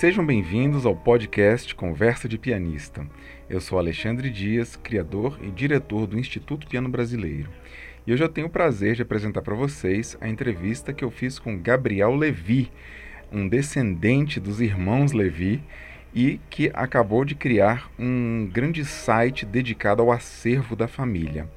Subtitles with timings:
[0.00, 3.06] Sejam bem-vindos ao podcast Conversa de Pianista.
[3.50, 7.50] Eu sou Alexandre Dias, criador e diretor do Instituto Piano Brasileiro.
[8.06, 11.38] E hoje eu tenho o prazer de apresentar para vocês a entrevista que eu fiz
[11.38, 12.72] com Gabriel Levi,
[13.30, 15.62] um descendente dos irmãos Levi
[16.14, 21.48] e que acabou de criar um grande site dedicado ao acervo da família.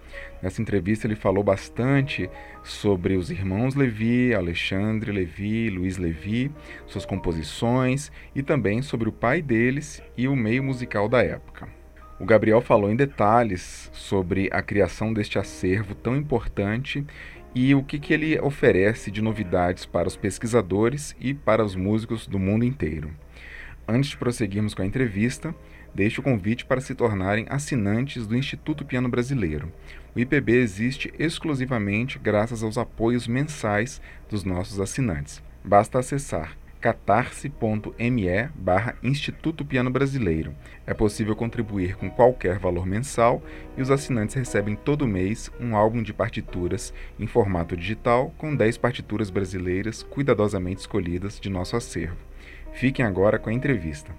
[0.42, 2.30] Nessa entrevista ele falou bastante
[2.64, 6.52] sobre os irmãos Levi, Alexandre Levi, Luiz Levi,
[6.86, 11.68] suas composições e também sobre o pai deles e o meio musical da época.
[12.20, 17.06] O Gabriel falou em detalhes sobre a criação deste acervo tão importante
[17.56, 22.28] e o que, que ele oferece de novidades para os pesquisadores e para os músicos
[22.28, 23.12] do mundo inteiro.
[23.88, 25.54] Antes de prosseguirmos com a entrevista,
[25.94, 29.72] deixo o convite para se tornarem assinantes do Instituto Piano Brasileiro.
[30.16, 35.42] O IPB existe exclusivamente graças aos apoios mensais dos nossos assinantes.
[35.64, 40.54] Basta acessar catarse.me barra Instituto Piano Brasileiro.
[40.86, 43.42] É possível contribuir com qualquer valor mensal
[43.78, 48.78] e os assinantes recebem todo mês um álbum de partituras em formato digital com 10
[48.80, 52.33] partituras brasileiras cuidadosamente escolhidas de nosso acervo.
[52.74, 54.12] Fiquem agora com a entrevista.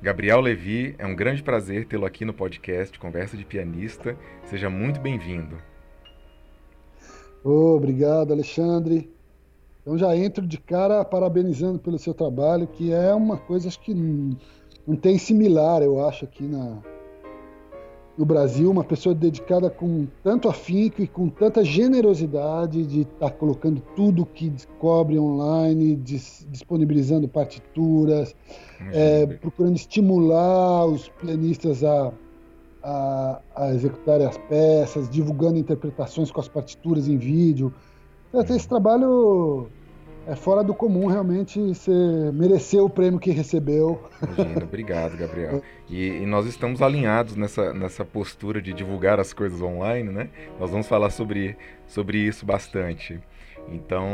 [0.00, 4.16] Gabriel Levi, é um grande prazer tê-lo aqui no podcast Conversa de Pianista.
[4.44, 5.58] Seja muito bem-vindo.
[7.44, 9.10] Oh, obrigado, Alexandre.
[9.82, 14.96] Então já entro de cara parabenizando pelo seu trabalho, que é uma coisa que não
[14.96, 16.78] tem similar, eu acho, aqui na,
[18.18, 23.30] no Brasil, uma pessoa dedicada com tanto afinco e com tanta generosidade de estar tá
[23.30, 28.34] colocando tudo que descobre online, dis, disponibilizando partituras,
[28.92, 32.12] é, procurando estimular os pianistas a,
[32.82, 37.72] a, a, executarem as peças, divulgando interpretações com as partituras em vídeo.
[38.34, 39.68] Esse trabalho
[40.28, 41.90] é fora do comum, realmente você
[42.34, 44.06] mereceu o prêmio que recebeu.
[44.22, 45.62] Imagina, obrigado, Gabriel.
[45.88, 50.28] E, e, nós estamos alinhados nessa, nessa postura de divulgar as coisas online, né?
[50.60, 53.18] Nós vamos falar sobre, sobre isso bastante.
[53.72, 54.06] Então,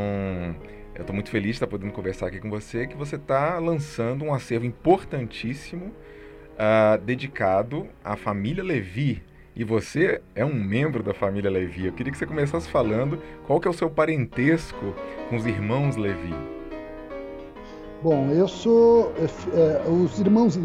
[0.94, 4.25] eu estou muito feliz de estar podendo conversar aqui com você, que você está lançando
[4.25, 9.21] um acervo importantíssimo uh, dedicado à família Levi,
[9.56, 11.87] e você é um membro da família Levi.
[11.87, 14.94] Eu queria que você começasse falando qual que é o seu parentesco
[15.28, 16.34] com os irmãos Levi.
[18.03, 20.59] Bom, eu sou é, os irmãos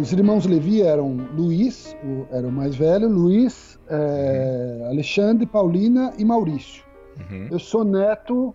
[0.00, 4.88] os irmãos Levi eram Luiz, o, era o mais velho, Luiz, é, uhum.
[4.88, 6.82] Alexandre, Paulina e Maurício.
[7.30, 7.48] Uhum.
[7.48, 8.52] Eu sou neto,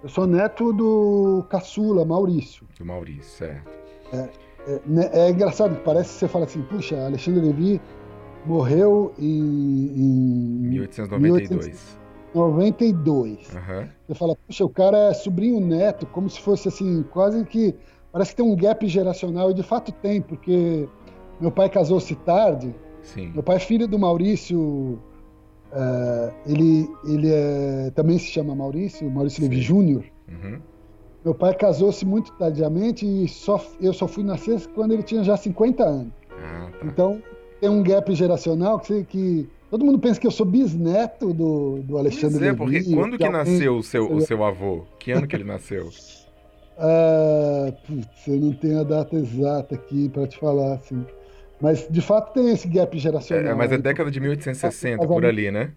[0.00, 2.64] eu sou neto do caçula Maurício.
[2.78, 3.68] Do Maurício, certo.
[4.12, 4.28] É,
[4.68, 7.80] é, né, é engraçado, parece que você fala assim, puxa, Alexandre Levi
[8.46, 11.98] morreu em, em 1892.
[12.34, 13.54] 1892.
[13.54, 13.88] Uhum.
[14.06, 17.74] Você fala, puxa, o cara é sobrinho neto, como se fosse assim, quase que.
[18.12, 20.88] Parece que tem um gap geracional, e de fato tem, porque
[21.40, 22.74] meu pai casou-se tarde.
[23.02, 23.30] Sim.
[23.32, 24.98] Meu pai é filho do Maurício.
[25.72, 29.48] Uh, ele ele é, também se chama Maurício, Maurício Sim.
[29.48, 30.04] Levi Júnior.
[30.28, 30.60] Uhum.
[31.24, 35.36] Meu pai casou-se muito tardiamente e só, eu só fui nascer quando ele tinha já
[35.36, 36.12] 50 anos.
[36.30, 36.86] Ah, tá.
[36.86, 37.20] Então,
[37.60, 41.98] tem um gap geracional que, que todo mundo pensa que eu sou bisneto do, do
[41.98, 44.84] Alexandre pois é, porque quando que, que nasceu o seu, o seu avô?
[44.98, 45.88] Que ano que ele nasceu?
[46.78, 51.06] Ah, putz, eu não tenho a data exata aqui para te falar, assim.
[51.58, 53.52] Mas, de fato, tem esse gap geracional.
[53.52, 55.72] É, mas é década de 1860, por ali, né?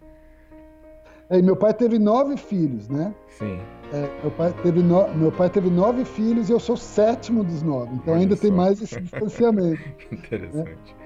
[1.29, 3.13] É, meu pai teve nove filhos, né?
[3.29, 3.59] Sim.
[3.94, 5.07] É, meu, pai teve no...
[5.16, 7.94] meu pai teve nove filhos e eu sou o sétimo dos nove.
[7.95, 8.41] Então Olha ainda só.
[8.41, 9.81] tem mais esse distanciamento.
[10.12, 10.69] Interessante.
[10.69, 10.99] Né?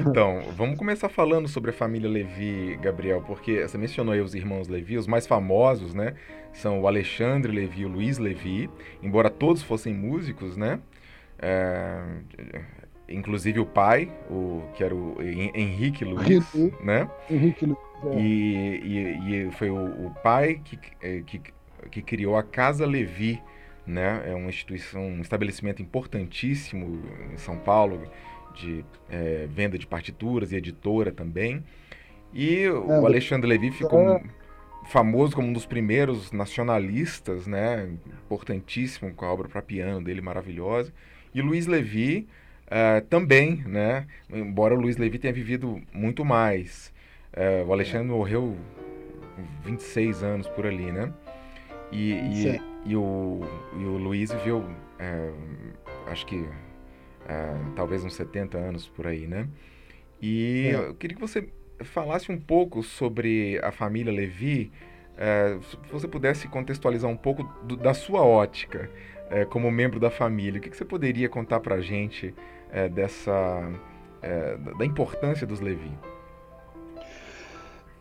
[0.00, 4.68] Então, vamos começar falando sobre a família Levi, Gabriel, porque você mencionou aí os irmãos
[4.68, 6.14] Levi, os mais famosos, né?
[6.52, 8.70] São o Alexandre Levi e o Luiz Levi,
[9.02, 10.80] embora todos fossem músicos, né?
[11.38, 12.00] É,
[13.08, 16.52] inclusive o pai, o, que era o Henrique Luiz,
[16.82, 17.10] né?
[17.30, 17.78] Henrique Luiz.
[18.04, 18.18] É.
[18.18, 21.40] E, e, e, foi o, o pai que, é, que,
[21.90, 23.42] que criou a Casa Levi,
[23.86, 24.22] né?
[24.26, 27.02] É uma instituição, um estabelecimento importantíssimo
[27.32, 28.02] em São Paulo,
[28.56, 31.62] de é, venda de partituras e editora também.
[32.32, 34.22] E é, o Alexandre Levy ficou é...
[34.86, 37.88] famoso como um dos primeiros nacionalistas, né?
[38.24, 40.92] Importantíssimo com a obra para piano dele maravilhosa.
[41.34, 42.26] E Luiz Levy
[42.66, 44.06] uh, também, né?
[44.30, 46.92] Embora o Luiz Levy tenha vivido muito mais.
[47.32, 48.56] Uh, o Alexandre morreu
[49.34, 51.12] com 26 anos por ali, né?
[51.92, 53.40] E, e, e, o,
[53.78, 56.44] e o Luiz viveu, uh, acho que
[57.26, 59.48] uh, talvez uns 70 anos por aí, né?
[60.20, 60.74] E é.
[60.74, 61.48] eu queria que você
[61.84, 64.72] falasse um pouco sobre a família Levi,
[65.18, 68.90] é, se você pudesse contextualizar um pouco do, da sua ótica
[69.30, 72.34] é, como membro da família, o que, que você poderia contar para a gente
[72.70, 73.70] é, dessa
[74.22, 75.92] é, da importância dos Levi?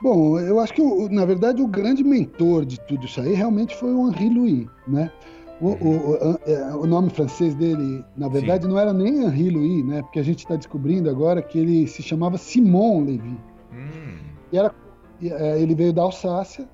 [0.02, 3.92] Bom, eu acho que, na verdade, o grande mentor de tudo isso aí realmente foi
[3.94, 5.12] o Henri Louis, né?
[5.62, 8.70] O, o, o, é, o, nome francês dele, na verdade, Sim.
[8.70, 10.02] não era nem Henri Louis, né?
[10.02, 13.38] Porque a gente está descobrindo agora que ele se chamava Simon Levi.
[13.72, 14.18] Hum.
[14.52, 14.74] E era,
[15.24, 16.68] é, ele veio da Alsácia.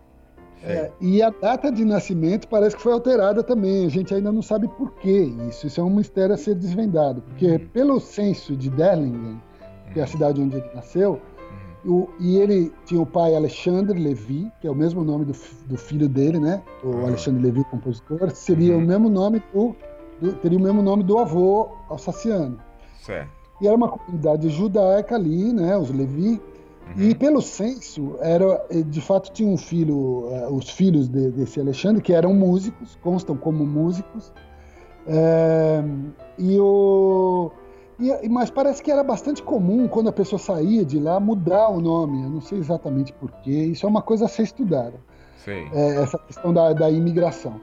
[0.64, 3.86] É, e a data de nascimento parece que foi alterada também.
[3.86, 5.68] A gente ainda não sabe por que isso.
[5.68, 7.22] Isso é um mistério a ser desvendado.
[7.22, 7.68] Porque, hum.
[7.72, 9.40] pelo censo de Derlingen,
[9.94, 10.10] que é a hum.
[10.10, 11.22] cidade onde ele nasceu,
[11.86, 15.34] o, e ele tinha o pai Alexandre Levi, que é o mesmo nome do,
[15.66, 16.62] do filho dele, né?
[16.84, 17.08] O uhum.
[17.08, 18.84] Alexandre Levi, compositor, seria uhum.
[18.84, 19.76] o mesmo nome do,
[20.20, 22.60] do, teria o mesmo nome do avô alsaciano.
[23.02, 23.30] Certo.
[23.60, 25.76] E era uma comunidade judaica ali, né?
[25.78, 26.42] Os Levi.
[26.96, 27.04] Uhum.
[27.04, 32.02] E pelo censo, era, de fato tinha um filho, uh, os filhos de, desse Alexandre,
[32.02, 34.32] que eram músicos, constam como músicos.
[35.08, 35.84] É,
[36.38, 37.52] e o
[38.02, 41.80] e, mas parece que era bastante comum, quando a pessoa saía de lá, mudar o
[41.80, 42.24] nome.
[42.24, 43.52] Eu não sei exatamente porquê.
[43.52, 45.00] Isso é uma coisa a ser estudada.
[45.74, 47.60] É, essa questão da, da imigração.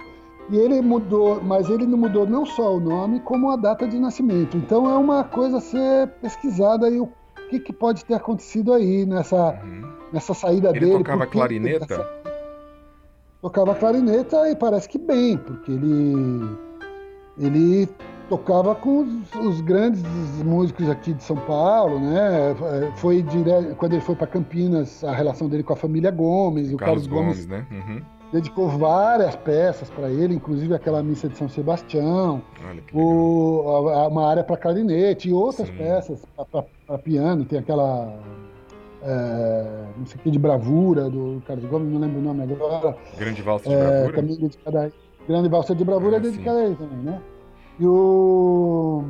[0.50, 3.98] E ele mudou, mas ele não mudou não só o nome, como a data de
[3.98, 4.56] nascimento.
[4.56, 7.08] Então é uma coisa a ser pesquisada aí o
[7.50, 9.92] que, que pode ter acontecido aí nessa, uhum.
[10.12, 10.92] nessa saída ele dele.
[10.92, 11.84] Ele tocava clarineta?
[11.84, 12.18] Essa...
[13.40, 16.58] Tocava clarineta e parece que bem, porque ele
[17.38, 17.88] ele
[18.28, 20.02] tocava com os, os, grandes
[20.44, 22.54] músicos aqui de São Paulo, né?
[22.96, 23.74] Foi dire...
[23.76, 27.06] quando ele foi para Campinas, a relação dele com a família Gomes, o, o Carlos,
[27.06, 27.66] Carlos, Gomes, né?
[27.70, 28.02] Uhum.
[28.32, 32.42] dedicou várias peças para ele, inclusive aquela missa de São Sebastião,
[32.92, 35.76] o, a, uma área para clarinete e outras Sim.
[35.76, 36.22] peças
[36.86, 38.14] para piano, tem aquela
[39.02, 42.96] é, não sei o que de bravura do Carlos Gomes, não lembro o nome agora.
[43.16, 44.12] Grande valsa de é, bravura.
[44.14, 45.26] Também dedicada a...
[45.26, 47.20] Grande valsa de bravura é, é dedicada a ele também, né?
[47.78, 49.04] E o...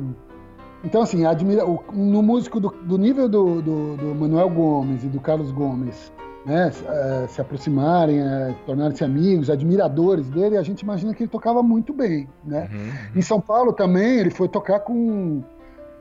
[0.83, 1.65] Então, assim, admira...
[1.65, 6.11] no músico do, do nível do, do, do, Manuel Gomes e do Carlos Gomes,
[6.45, 11.61] né, é, se aproximarem, é, tornarem-se amigos, admiradores dele, a gente imagina que ele tocava
[11.61, 12.69] muito bem, né?
[12.71, 13.19] Uhum.
[13.19, 15.43] Em São Paulo também, ele foi tocar com,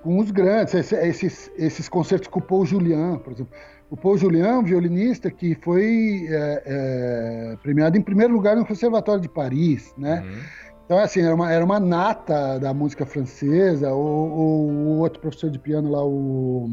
[0.02, 3.52] com os grandes, esses, esses concertos com o Paul Julian, por exemplo.
[3.90, 9.28] O Paul Julian, violinista, que foi é, é, premiado em primeiro lugar no Conservatório de
[9.30, 10.22] Paris, né?
[10.22, 10.40] Uhum.
[10.88, 13.92] Então, assim, era uma, era uma nata da música francesa.
[13.92, 16.66] O, o, o outro professor de piano lá, o.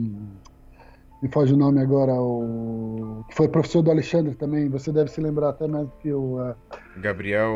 [1.21, 3.25] Me foge o nome agora, o.
[3.27, 6.39] Que foi professor do Alexandre também, você deve se lembrar até mais do que o.
[6.39, 6.55] Uh...
[6.95, 7.51] Gabriel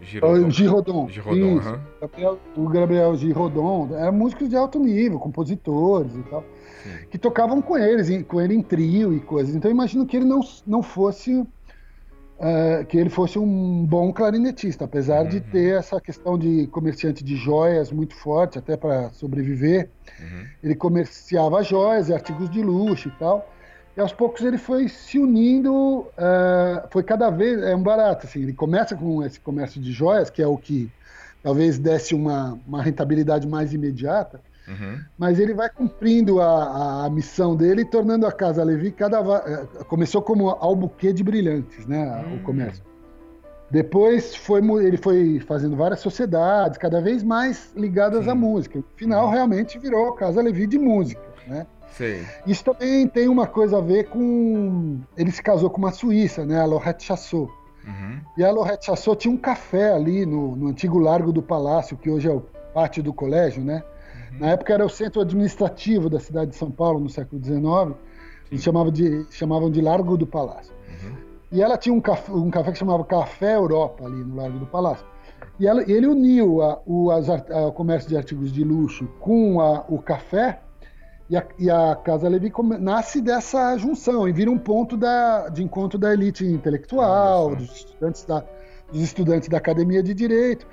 [0.00, 0.50] Girodon.
[0.50, 1.08] Girodon.
[1.08, 1.78] Girodon.
[2.00, 3.90] Gabriel, o Gabriel Girodon.
[3.94, 6.42] Eram músicos de alto nível, compositores e tal.
[6.82, 7.06] Sim.
[7.12, 9.54] Que tocavam com eles, com ele em trio e coisas.
[9.54, 11.46] Então, eu imagino que ele não, não fosse
[12.40, 15.28] uh, que ele fosse um bom clarinetista, apesar uhum.
[15.28, 19.88] de ter essa questão de comerciante de joias muito forte, até para sobreviver.
[20.18, 20.46] Uhum.
[20.62, 23.48] Ele comerciava joias e artigos de luxo e tal.
[23.96, 28.40] E aos poucos ele foi se unindo, uh, foi cada vez, é um barato, assim,
[28.42, 30.90] ele começa com esse comércio de joias, que é o que
[31.42, 35.00] talvez desse uma, uma rentabilidade mais imediata, Uhum.
[35.18, 39.18] Mas ele vai cumprindo a, a, missão dele, tornando a Casa Levi cada.
[39.18, 42.24] Eh, começou como albuquê de brilhantes, né?
[42.26, 42.36] Uhum.
[42.36, 42.84] O comércio.
[43.70, 48.30] Depois foi, ele foi fazendo várias sociedades, cada vez mais ligadas Sim.
[48.30, 48.78] à música.
[48.78, 49.32] No final, uhum.
[49.32, 51.66] realmente virou Casa Levi de música, né?
[51.92, 52.24] Sim.
[52.46, 55.00] Isso também tem uma coisa a ver com.
[55.16, 56.60] Ele se casou com uma suíça, né?
[56.60, 57.50] A Lorette Chassot.
[57.84, 58.20] Uhum.
[58.36, 62.10] E a Lorette Chassot tinha um café ali no, no antigo Largo do Palácio, que
[62.10, 62.40] hoje é o
[62.72, 63.82] pátio do colégio, né?
[64.38, 67.96] Na época era o centro administrativo da cidade de São Paulo, no século XIX.
[68.50, 70.74] Eles chamavam de, chamavam de Largo do Palácio.
[70.88, 71.16] Uhum.
[71.52, 74.66] E ela tinha um café, um café que chamava Café Europa, ali no Largo do
[74.66, 75.06] Palácio.
[75.58, 79.60] E ela, ele uniu a, o as, a, o comércio de artigos de luxo com
[79.60, 80.60] a, o café,
[81.28, 85.62] e a, e a, Casa Levi nasce dessa junção e vira um ponto da, de
[85.62, 88.44] encontro da elite intelectual, dos estudantes da,
[88.90, 90.66] dos estudantes da academia de direito.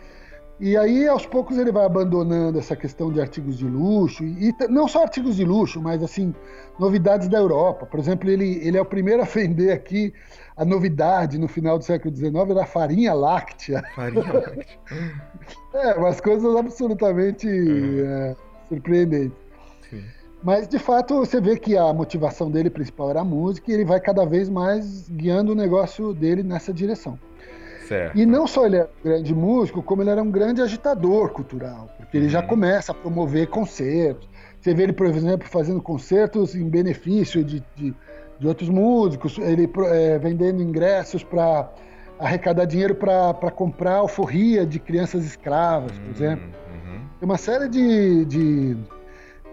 [0.59, 4.67] E aí, aos poucos, ele vai abandonando essa questão de artigos de luxo, e, e
[4.67, 6.33] não só artigos de luxo, mas assim,
[6.79, 7.85] novidades da Europa.
[7.85, 10.11] Por exemplo, ele, ele é o primeiro a vender aqui
[10.55, 13.83] a novidade no final do século XIX era a farinha láctea.
[13.95, 14.79] Farinha láctea.
[15.75, 18.05] é, umas coisas absolutamente uhum.
[18.05, 18.35] é,
[18.67, 19.37] surpreendentes.
[19.87, 20.03] Sim.
[20.43, 23.85] Mas, de fato, você vê que a motivação dele principal era a música e ele
[23.85, 27.19] vai cada vez mais guiando o negócio dele nessa direção.
[27.87, 28.17] Certo.
[28.17, 31.89] E não só ele é um grande músico, como ele era um grande agitador cultural,
[31.97, 32.31] porque ele uhum.
[32.31, 34.27] já começa a promover concertos.
[34.59, 37.95] Você vê ele, por exemplo, fazendo concertos em benefício de, de,
[38.39, 41.69] de outros músicos, ele é, vendendo ingressos para
[42.19, 46.45] arrecadar dinheiro para comprar alforria de crianças escravas, por uhum, exemplo.
[46.45, 46.99] Uhum.
[47.19, 48.77] Tem uma série de, de,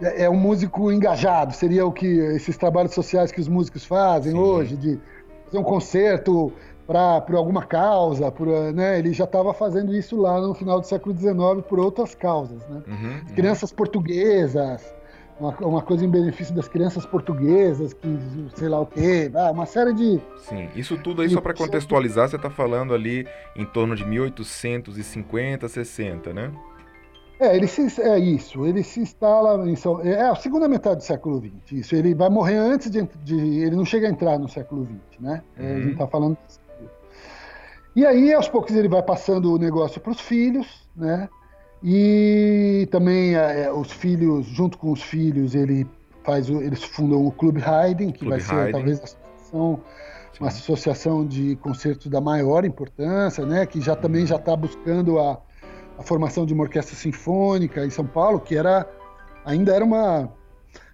[0.01, 4.33] é, é um músico engajado, seria o que esses trabalhos sociais que os músicos fazem
[4.33, 4.37] Sim.
[4.37, 4.99] hoje, de
[5.45, 6.51] fazer um concerto
[6.85, 8.99] para por alguma causa, por, né?
[8.99, 12.61] ele já estava fazendo isso lá no final do século XIX por outras causas.
[12.67, 12.83] Né?
[12.87, 13.35] Uhum, uhum.
[13.35, 14.93] Crianças portuguesas,
[15.39, 18.07] uma, uma, coisa em benefício das crianças portuguesas, que
[18.55, 20.21] sei lá o quê, uma série de.
[20.37, 25.67] Sim, isso tudo aí, só para contextualizar, você está falando ali em torno de 1850,
[25.67, 26.51] 60, né?
[27.37, 31.03] É, ele se, é isso, ele se instala em São, é a segunda metade do
[31.03, 34.47] século XX, isso, ele vai morrer antes de, de ele não chega a entrar no
[34.47, 35.43] século XX, né?
[35.59, 35.65] Uhum.
[35.65, 36.37] A gente está falando
[37.95, 41.29] e aí, aos poucos, ele vai passando o negócio para os filhos, né?
[41.83, 45.87] E também é, é, os filhos, junto com os filhos, ele
[46.23, 48.71] faz, eles fundam o Clube Haydn, que Clube vai ser Haydn.
[48.71, 49.79] talvez a associação,
[50.39, 53.65] uma associação de concertos da maior importância, né?
[53.65, 55.39] Que já também já está buscando a,
[55.97, 58.89] a formação de uma orquestra sinfônica em São Paulo, que era
[59.45, 60.29] ainda era uma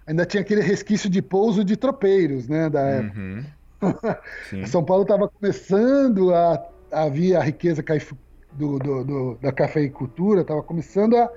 [0.06, 2.68] ainda tinha aquele resquício de pouso de tropeiros, né?
[2.68, 3.44] Da uhum.
[4.66, 7.82] São Paulo estava começando a havia a riqueza
[8.52, 11.30] do, do, do, da cafeicultura, estava começando a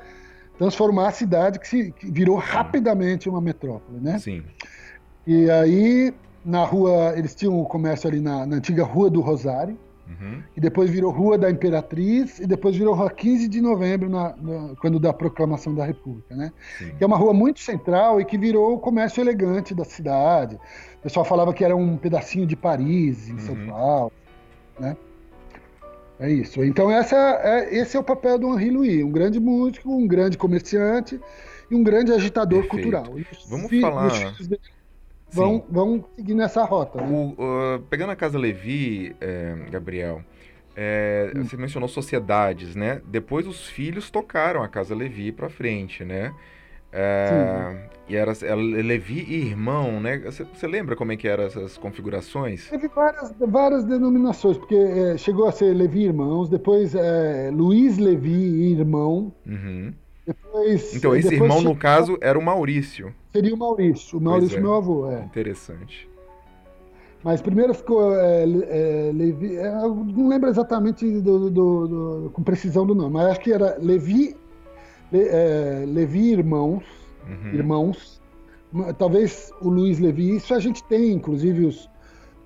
[0.57, 4.19] transformar a cidade que, se, que virou rapidamente uma metrópole, né?
[4.19, 4.43] Sim.
[5.25, 9.77] E aí, na rua, eles tinham o comércio ali na, na antiga Rua do Rosário,
[10.07, 10.41] uhum.
[10.55, 14.75] e depois virou Rua da Imperatriz, e depois virou Rua 15 de Novembro, na, na,
[14.79, 16.51] quando da proclamação da República, né?
[16.77, 16.91] Sim.
[16.97, 20.55] Que é uma rua muito central e que virou o comércio elegante da cidade.
[20.99, 23.39] O pessoal falava que era um pedacinho de Paris, em uhum.
[23.39, 24.11] São Paulo,
[24.79, 24.95] né?
[26.19, 26.63] É isso.
[26.63, 30.37] Então essa é, esse é o papel do Henri Louis, um grande músico, um grande
[30.37, 31.19] comerciante
[31.69, 32.91] e um grande agitador Perfeito.
[32.91, 33.15] cultural.
[33.49, 34.11] Vamos fi, falar.
[35.31, 37.01] Vão, vão seguir nessa rota.
[37.01, 37.07] Né?
[37.09, 40.23] O, uh, pegando a Casa Levi, é, Gabriel,
[40.75, 41.43] é, hum.
[41.43, 43.01] você mencionou sociedades, né?
[43.05, 46.33] Depois os filhos tocaram a Casa Levi para frente, né?
[46.91, 50.19] É, e era, era Levi e irmão, né?
[50.19, 52.69] Você, você, lembra como é que eram essas configurações?
[52.69, 57.97] Teve várias, várias denominações, porque é, chegou a ser Levi e irmãos, depois é, Luiz
[57.97, 59.33] Levi e irmão.
[59.45, 59.91] Uhum.
[60.25, 61.73] Depois, então, esse depois irmão, chegou...
[61.73, 63.13] no caso, era o Maurício.
[63.33, 64.61] Seria o Maurício, o Maurício, é.
[64.61, 65.23] meu avô, é.
[65.23, 66.09] Interessante.
[67.23, 72.43] Mas primeiro ficou é, é, Levi, é, eu não lembro exatamente do, do, do, com
[72.43, 74.35] precisão do nome, mas acho que era Levi
[75.11, 76.83] Le, é, Levi Irmãos,
[77.27, 77.53] uhum.
[77.53, 78.21] Irmãos,
[78.97, 81.89] talvez o Luiz Levi, isso a gente tem, inclusive os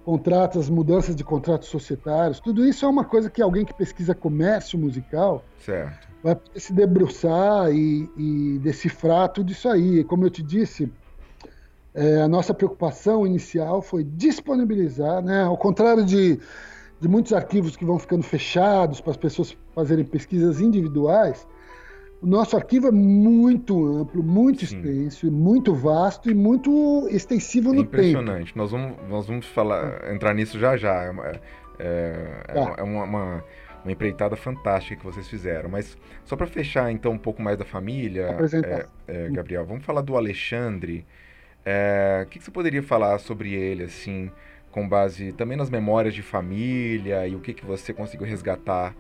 [0.04, 4.16] contratos, as mudanças de contratos societários, tudo isso é uma coisa que alguém que pesquisa
[4.16, 6.08] comércio musical certo.
[6.24, 10.04] vai se debruçar e, e decifrar tudo isso aí.
[10.04, 10.92] Como eu te disse,
[11.94, 16.40] é, a nossa preocupação inicial foi disponibilizar, né, ao contrário de,
[17.00, 21.48] de muitos arquivos que vão ficando fechados para as pessoas fazerem pesquisas individuais,
[22.22, 24.78] o nosso arquivo é muito amplo, muito Sim.
[24.78, 28.14] extenso, muito vasto e muito extensivo no Impressionante.
[28.14, 28.22] tempo.
[28.22, 28.58] Impressionante.
[28.58, 31.04] Nós vamos, nós vamos falar, entrar nisso já já.
[31.04, 31.40] É,
[31.80, 32.76] é, é, tá.
[32.78, 33.44] é uma, uma,
[33.84, 35.70] uma, empreitada fantástica que vocês fizeram.
[35.70, 38.36] Mas só para fechar então um pouco mais da família,
[39.08, 41.06] é, é, Gabriel, vamos falar do Alexandre.
[41.66, 44.30] É, o que, que você poderia falar sobre ele, assim,
[44.72, 48.94] com base também nas memórias de família e o que, que você conseguiu resgatar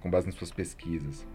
[0.00, 1.26] com base nas suas pesquisas?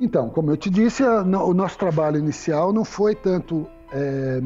[0.00, 4.40] Então, como eu te disse, a, o nosso trabalho inicial não foi tanto é,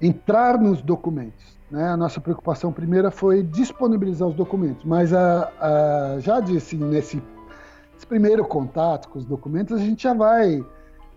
[0.00, 1.56] entrar nos documentos.
[1.70, 1.88] Né?
[1.88, 7.22] A nossa preocupação primeira foi disponibilizar os documentos, mas a, a, já disse nesse
[8.06, 10.62] primeiro contato com os documentos, a gente já vai.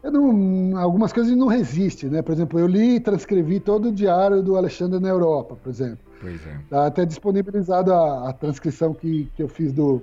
[0.01, 2.21] Não, algumas coisas não resiste, né?
[2.21, 5.99] Por exemplo, eu li e transcrevi todo o diário do Alexandre na Europa, por exemplo.
[6.21, 6.59] Pois é.
[6.69, 10.01] Tá até disponibilizado a, a transcrição que, que eu fiz do,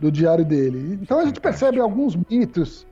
[0.00, 0.98] do diário dele.
[1.00, 2.86] Então a gente percebe alguns mitos.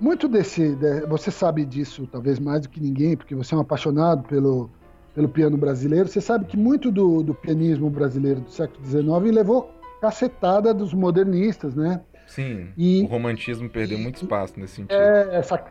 [0.00, 0.74] Muito desse.
[0.74, 4.70] De, você sabe disso, talvez mais do que ninguém, porque você é um apaixonado pelo,
[5.14, 6.08] pelo piano brasileiro.
[6.08, 11.74] Você sabe que muito do, do pianismo brasileiro do século XIX levou cacetada dos modernistas,
[11.74, 12.00] né?
[12.26, 12.68] Sim.
[12.76, 14.94] E, o romantismo perdeu e, muito espaço nesse sentido.
[14.94, 15.62] É, essa,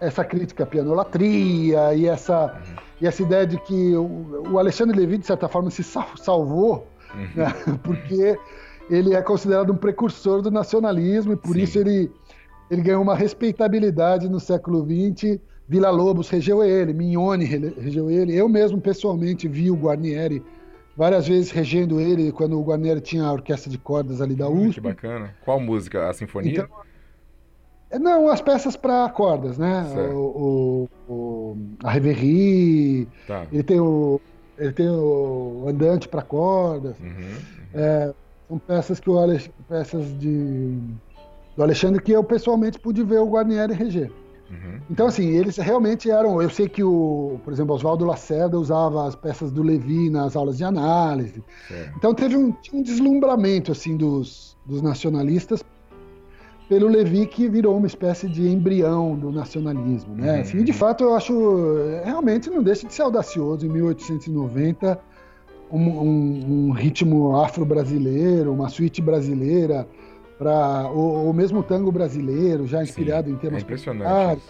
[0.00, 2.76] essa crítica à pianolatria e essa, uhum.
[3.00, 7.28] e essa ideia de que o, o Alexandre Levy, de certa forma, se salvou, uhum.
[7.36, 7.54] né?
[7.84, 8.36] porque
[8.88, 11.62] ele é considerado um precursor do nacionalismo e por Sim.
[11.62, 12.10] isso ele,
[12.70, 15.38] ele ganhou uma respeitabilidade no século XX.
[15.68, 18.34] Vila Lobos regeu ele, Mignone regeu ele.
[18.34, 20.42] Eu mesmo, pessoalmente, vi o Guarnieri
[20.96, 24.68] várias vezes regendo ele quando o Guarnieri tinha a orquestra de cordas ali da USP.
[24.68, 25.34] Hum, que bacana.
[25.44, 26.08] Qual música?
[26.08, 26.52] A Sinfonia?
[26.52, 26.68] Então,
[27.90, 29.84] É, não, as peças para cordas, né?
[30.12, 33.46] O, o, o, a Reverie, tá.
[33.52, 34.20] ele tem o
[34.58, 36.98] ele tem o andante para cordas.
[36.98, 37.34] Uhum, uhum.
[37.74, 38.14] É,
[38.48, 39.16] são peças que o
[39.68, 40.78] peças de
[41.56, 44.12] do Alexandre que eu pessoalmente pude ver o Guarnieri reger.
[44.50, 44.80] Uhum.
[44.90, 46.40] Então, assim, eles realmente eram.
[46.40, 50.58] Eu sei que o, por exemplo, Oswaldo Lacerda usava as peças do Levi nas aulas
[50.58, 51.42] de análise.
[51.96, 55.64] Então teve um, um deslumbramento assim dos, dos nacionalistas
[56.68, 60.34] pelo Levi que virou uma espécie de embrião do nacionalismo, né?
[60.34, 60.40] Uhum.
[60.40, 64.98] Assim, e de fato eu acho realmente não deixa de ser audacioso em 1890
[65.70, 69.86] um, um, um ritmo afro-brasileiro, uma suíte brasileira
[70.38, 74.42] para o, o, mesmo tango brasileiro já inspirado Sim, em temas é impressionante.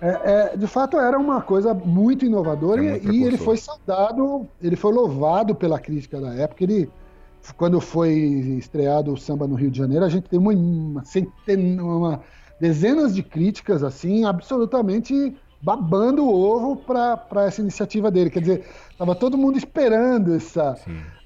[0.00, 3.56] É, é, de fato era uma coisa muito inovadora é muito e, e ele foi
[3.56, 6.62] saudado, ele foi louvado pela crítica da época.
[6.64, 6.88] Ele
[7.56, 8.12] quando foi
[8.58, 12.20] estreado o samba no Rio de Janeiro, a gente tem uma, uma, centena, uma
[12.60, 18.30] dezenas de críticas assim, absolutamente babando o ovo para essa iniciativa dele.
[18.30, 20.76] Quer dizer, estava todo mundo esperando essa,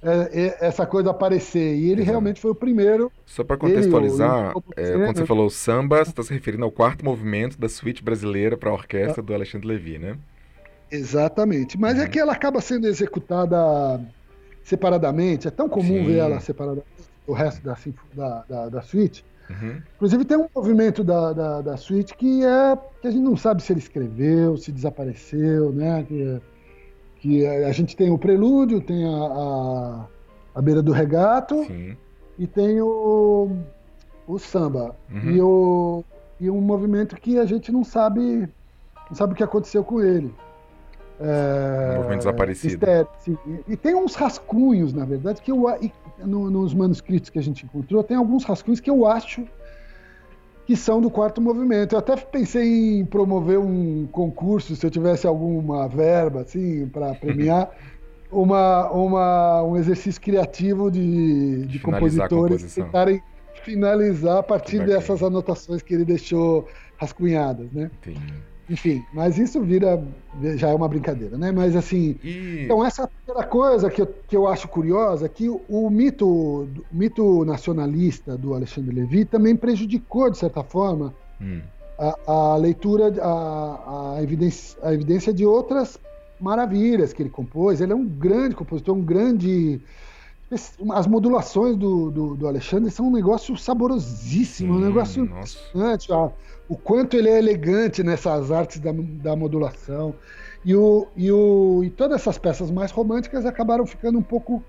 [0.02, 1.76] é, é, essa coisa aparecer.
[1.76, 2.10] E ele Exato.
[2.10, 3.12] realmente foi o primeiro.
[3.26, 7.04] Só para contextualizar, ele, é, quando você falou samba, você está se referindo ao quarto
[7.04, 9.24] movimento da suíte brasileira para a orquestra é.
[9.24, 10.16] do Alexandre Levy, né?
[10.90, 11.78] Exatamente.
[11.78, 12.04] Mas é uhum.
[12.04, 14.00] é que ela acaba sendo executada
[14.62, 16.06] separadamente, é tão comum Sim.
[16.06, 16.86] ver ela separadamente
[17.26, 17.76] do resto da,
[18.14, 19.24] da, da, da suíte.
[19.50, 19.82] Uhum.
[19.96, 23.62] Inclusive tem um movimento da, da, da suíte que é que a gente não sabe
[23.62, 26.04] se ele escreveu, se desapareceu, né?
[26.04, 26.40] Que,
[27.16, 30.06] que a gente tem o prelúdio, tem a, a,
[30.56, 31.96] a beira do regato Sim.
[32.38, 33.56] e tem o,
[34.26, 34.96] o samba.
[35.10, 35.30] Uhum.
[35.30, 36.04] E, o,
[36.40, 38.48] e um movimento que a gente não sabe,
[39.08, 40.34] não sabe o que aconteceu com ele.
[41.22, 42.86] É, movimento desaparecido.
[43.18, 43.38] sim.
[43.46, 47.42] E, e, tem uns rascunhos, na verdade, que eu e, no, nos manuscritos que a
[47.42, 49.44] gente encontrou, tem alguns rascunhos que eu acho
[50.66, 51.94] que são do quarto movimento.
[51.94, 57.70] Eu até pensei em promover um concurso, se eu tivesse alguma verba assim para premiar,
[58.30, 63.22] uma, uma, um exercício criativo de, de compositores tentarem
[63.62, 67.90] finalizar a partir dessas anotações que ele deixou rascunhadas, né?
[68.00, 68.51] Entendi.
[68.72, 70.02] Enfim, mas isso vira.
[70.56, 71.52] já é uma brincadeira, né?
[71.52, 72.16] Mas assim.
[72.24, 72.62] E...
[72.64, 76.26] Então, essa primeira coisa que eu, que eu acho curiosa é que o, o mito,
[76.26, 81.60] o mito nacionalista do Alexandre Levy também prejudicou, de certa forma, hum.
[81.98, 85.98] a, a, leitura, a, a, evidência, a evidência de outras
[86.40, 87.78] maravilhas que ele compôs.
[87.78, 89.82] Ele é um grande compositor, um grande.
[90.94, 96.10] As modulações do, do, do Alexandre são um negócio saborosíssimo, Sim, um negócio impressionante
[96.72, 100.14] o quanto ele é elegante nessas artes da, da modulação.
[100.64, 104.64] E, o, e, o, e todas essas peças mais românticas acabaram ficando um pouco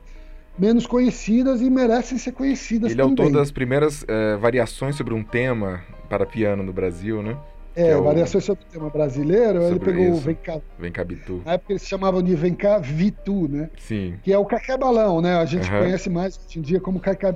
[0.59, 3.13] menos conhecidas e merecem ser conhecidas ele também.
[3.13, 7.37] Ele é autor das primeiras é, variações sobre um tema para piano no Brasil, né?
[7.75, 8.03] É, é o...
[8.03, 10.13] variações sobre o tema brasileiro, sobre ele pegou isso.
[10.13, 10.61] o Vem Cá.
[10.77, 11.41] Vem Cá Bitu.
[11.45, 13.69] Na época eles chamavam de Vem Cá Vitu, né?
[13.77, 14.15] Sim.
[14.23, 15.35] Que é o Cacá Balão, né?
[15.35, 15.79] A gente uhum.
[15.79, 17.33] conhece mais hoje em dia como Cacá.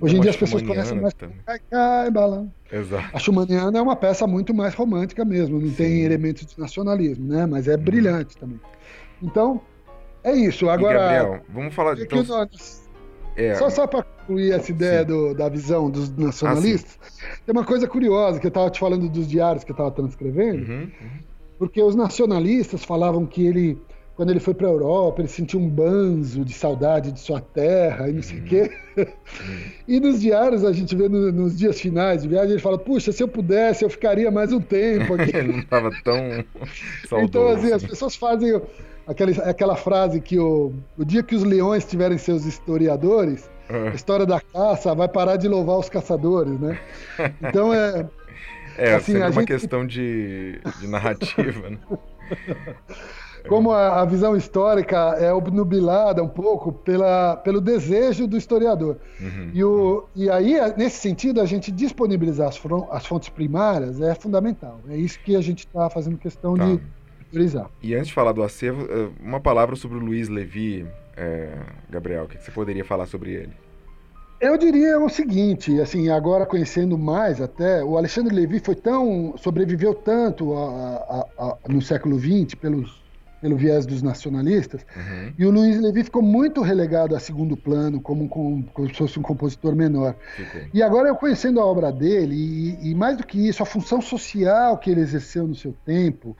[0.00, 2.52] Hoje em dia as pessoas conhecem mais como Cacá Balão.
[2.72, 3.08] Exato.
[3.12, 5.74] A Schumanniana é uma peça muito mais romântica mesmo, não Sim.
[5.74, 7.46] tem elementos de nacionalismo, né?
[7.46, 7.82] Mas é uhum.
[7.82, 8.60] brilhante também.
[9.22, 9.60] Então,
[10.22, 10.68] é isso.
[10.68, 10.98] Agora.
[10.98, 12.04] E Gabriel, vamos falar de.
[12.04, 12.22] Então...
[12.24, 12.83] Nós...
[13.36, 13.54] É.
[13.54, 17.86] Só, só para concluir essa ideia do, da visão dos nacionalistas, ah, tem uma coisa
[17.86, 21.10] curiosa que eu estava te falando dos diários que eu estava transcrevendo, uhum, uhum.
[21.58, 23.76] porque os nacionalistas falavam que ele,
[24.14, 28.08] quando ele foi para a Europa, ele sentiu um banzo de saudade de sua terra
[28.08, 28.46] e não sei o uhum.
[28.46, 28.70] quê.
[28.96, 29.06] Uhum.
[29.88, 33.10] E nos diários, a gente vê no, nos dias finais de viagem, ele fala: Puxa,
[33.10, 35.32] se eu pudesse, eu ficaria mais um tempo aqui.
[35.42, 36.16] não estava tão
[37.08, 37.26] saudoso.
[37.26, 38.60] Então, assim, as pessoas fazem
[39.06, 43.88] aquela, aquela frase que o, o dia que os leões tiverem seus historiadores, uhum.
[43.88, 46.78] a história da caça vai parar de louvar os caçadores, né?
[47.42, 48.06] Então é.
[48.76, 49.46] É, assim, uma gente...
[49.46, 51.78] questão de, de narrativa, né?
[53.48, 58.96] Como a, a, visão histórica é obnubilada um pouco pela, pelo desejo do historiador.
[59.20, 60.02] Uhum, e, o, uhum.
[60.16, 64.80] e aí, nesse sentido, a gente disponibilizar as, as fontes primárias é fundamental.
[64.88, 66.64] É isso que a gente está fazendo questão tá.
[66.64, 66.80] de
[67.34, 67.70] priorizar.
[67.82, 71.52] E antes de falar do acervo, eh, uma palavra sobre o Luiz Levi, é,
[71.90, 73.52] Gabriel, o que você poderia falar sobre ele?
[74.40, 79.94] Eu diria o seguinte, assim, agora conhecendo mais até, o Alexandre Levi foi tão, sobreviveu
[79.94, 80.66] tanto a,
[81.38, 83.02] a, a, no século XX pelos,
[83.40, 85.32] pelo viés dos nacionalistas, uhum.
[85.38, 89.18] e o Luiz Levi ficou muito relegado a segundo plano, como, como, como se fosse
[89.18, 90.14] um compositor menor.
[90.36, 90.60] Ficou.
[90.74, 94.02] E agora eu conhecendo a obra dele, e, e mais do que isso, a função
[94.02, 96.36] social que ele exerceu no seu tempo,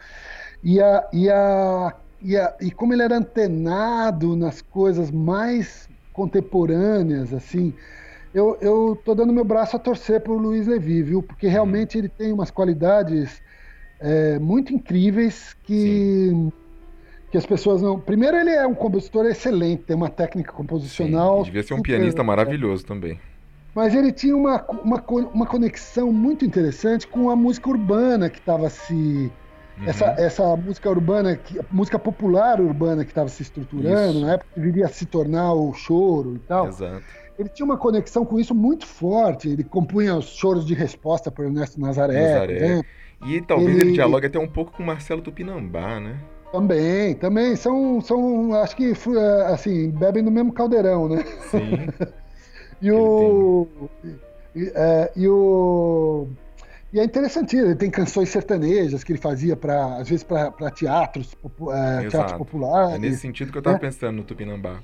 [0.65, 7.35] e, a, e, a, e, a, e como ele era antenado nas coisas mais contemporâneas,
[7.35, 7.75] assim,
[8.33, 11.23] eu, eu tô dando meu braço a torcer pro Luiz Levi, viu?
[11.23, 13.43] Porque realmente ele tem umas qualidades
[14.01, 16.33] é, muito incríveis que,
[17.31, 18.01] que as pessoas não.
[18.01, 21.39] Primeiro, ele é um compositor excelente, tem uma técnica composicional.
[21.39, 23.21] Sim, devia ser um super, pianista maravilhoso também.
[23.75, 28.69] Mas ele tinha uma, uma, uma conexão muito interessante com a música urbana que estava
[28.71, 29.31] se.
[29.79, 29.89] Uhum.
[29.89, 34.21] Essa, essa música urbana, que, música popular urbana que estava se estruturando, Isso.
[34.25, 36.69] na época que viria a se tornar o choro e tal.
[36.69, 37.03] Exato
[37.39, 39.49] ele tinha uma conexão com isso muito forte.
[39.49, 42.21] Ele compunha os choros de resposta para Ernesto Nazaré.
[42.21, 42.83] Nazaré.
[43.27, 43.81] E talvez ele...
[43.81, 46.17] ele dialogue até um pouco com Marcelo Tupinambá, né?
[46.53, 47.57] Também, também.
[47.57, 51.25] São, são acho que, é, assim, bebem no mesmo caldeirão, né?
[51.51, 51.89] Sim.
[52.81, 53.67] e, o,
[54.55, 56.29] e, é, e o.
[56.95, 61.37] E é interessante, ele tem canções sertanejas que ele fazia, pra, às vezes, para teatros,
[61.73, 62.95] é, teatros populares.
[62.95, 63.81] É nesse sentido que eu estava né?
[63.81, 64.79] pensando no Tupinambá.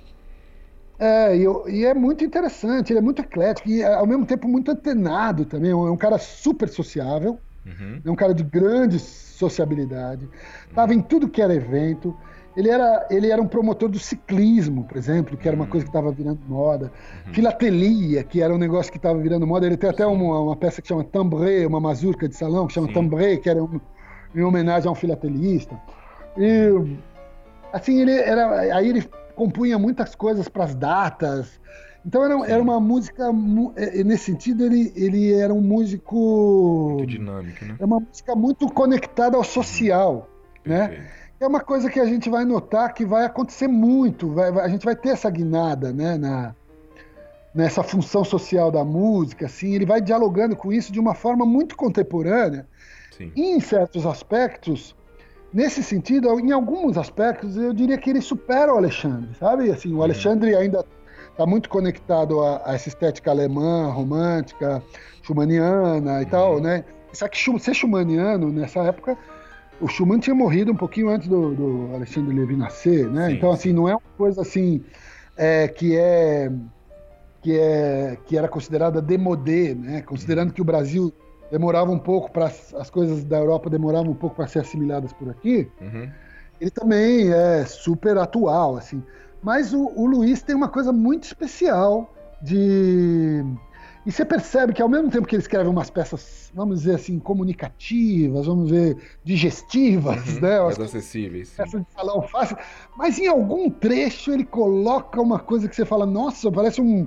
[0.99, 4.73] É, e, e, é muito interessante, ele é muito eclético e ao mesmo tempo muito
[4.73, 5.71] antenado também.
[5.71, 8.03] É um cara super sociável, uhum.
[8.05, 10.29] é um cara de grande sociabilidade.
[10.69, 12.17] Estava em tudo que era evento.
[12.57, 15.71] Ele era, ele era um promotor do ciclismo, por exemplo, que era uma uhum.
[15.71, 16.93] coisa que estava virando moda.
[17.27, 17.35] Uhum.
[17.35, 19.67] Filatelia, que era um negócio que estava virando moda.
[19.67, 22.89] Ele tem até uma, uma, peça que chama Tambré, uma mazurca de salão, que chama
[22.89, 22.95] Sim.
[22.95, 23.81] Tambré, que era um,
[24.35, 25.81] em homenagem a um filatelista.
[26.37, 26.97] E,
[27.73, 28.77] assim, ele era.
[28.77, 31.61] Aí ele compunha muitas coisas para as datas.
[32.05, 33.31] Então era, era uma música,
[33.77, 36.97] é, nesse sentido, ele, ele era um músico.
[36.97, 37.77] Muito dinâmico, né?
[37.79, 40.29] É uma música muito conectada ao social,
[40.67, 40.73] uhum.
[40.73, 41.07] né?
[41.41, 44.85] É uma coisa que a gente vai notar que vai acontecer muito, vai, a gente
[44.85, 46.55] vai ter essa guinada, né, na,
[47.55, 51.77] nessa função social da música, assim, ele vai dialogando com isso de uma forma muito
[51.77, 52.67] contemporânea.
[53.17, 53.33] Sim.
[53.35, 54.95] E, em certos aspectos,
[55.51, 59.71] nesse sentido, em alguns aspectos, eu diria que ele supera o Alexandre, sabe?
[59.71, 60.03] Assim, o uhum.
[60.03, 60.85] Alexandre ainda
[61.31, 64.83] está muito conectado a, a, essa estética alemã, romântica,
[65.23, 66.31] schumanniana e uhum.
[66.31, 66.85] tal, né?
[67.15, 69.19] Só que ser schumanniano, nessa época,
[69.81, 73.29] o Schumann tinha morrido um pouquinho antes do, do Alexandre Levy nascer, né?
[73.29, 74.85] Sim, então, assim, não é uma coisa assim
[75.37, 76.53] é, que é
[77.43, 80.03] que é que era considerada demodê, né?
[80.03, 81.13] Considerando que o Brasil
[81.51, 85.31] demorava um pouco para as coisas da Europa demoravam um pouco para ser assimiladas por
[85.31, 85.69] aqui.
[85.81, 86.09] Uhum.
[86.61, 89.03] Ele também é super atual, assim.
[89.43, 93.43] Mas o, o Luiz tem uma coisa muito especial de
[94.07, 97.19] e você percebe que ao mesmo tempo que ele escreve umas peças, vamos dizer assim,
[97.19, 100.61] comunicativas, vamos ver, digestivas, uhum, né?
[100.61, 101.53] Mais acessíveis.
[101.55, 102.57] Peças de salão fácil,
[102.97, 107.07] mas em algum trecho ele coloca uma coisa que você fala, nossa, parece um,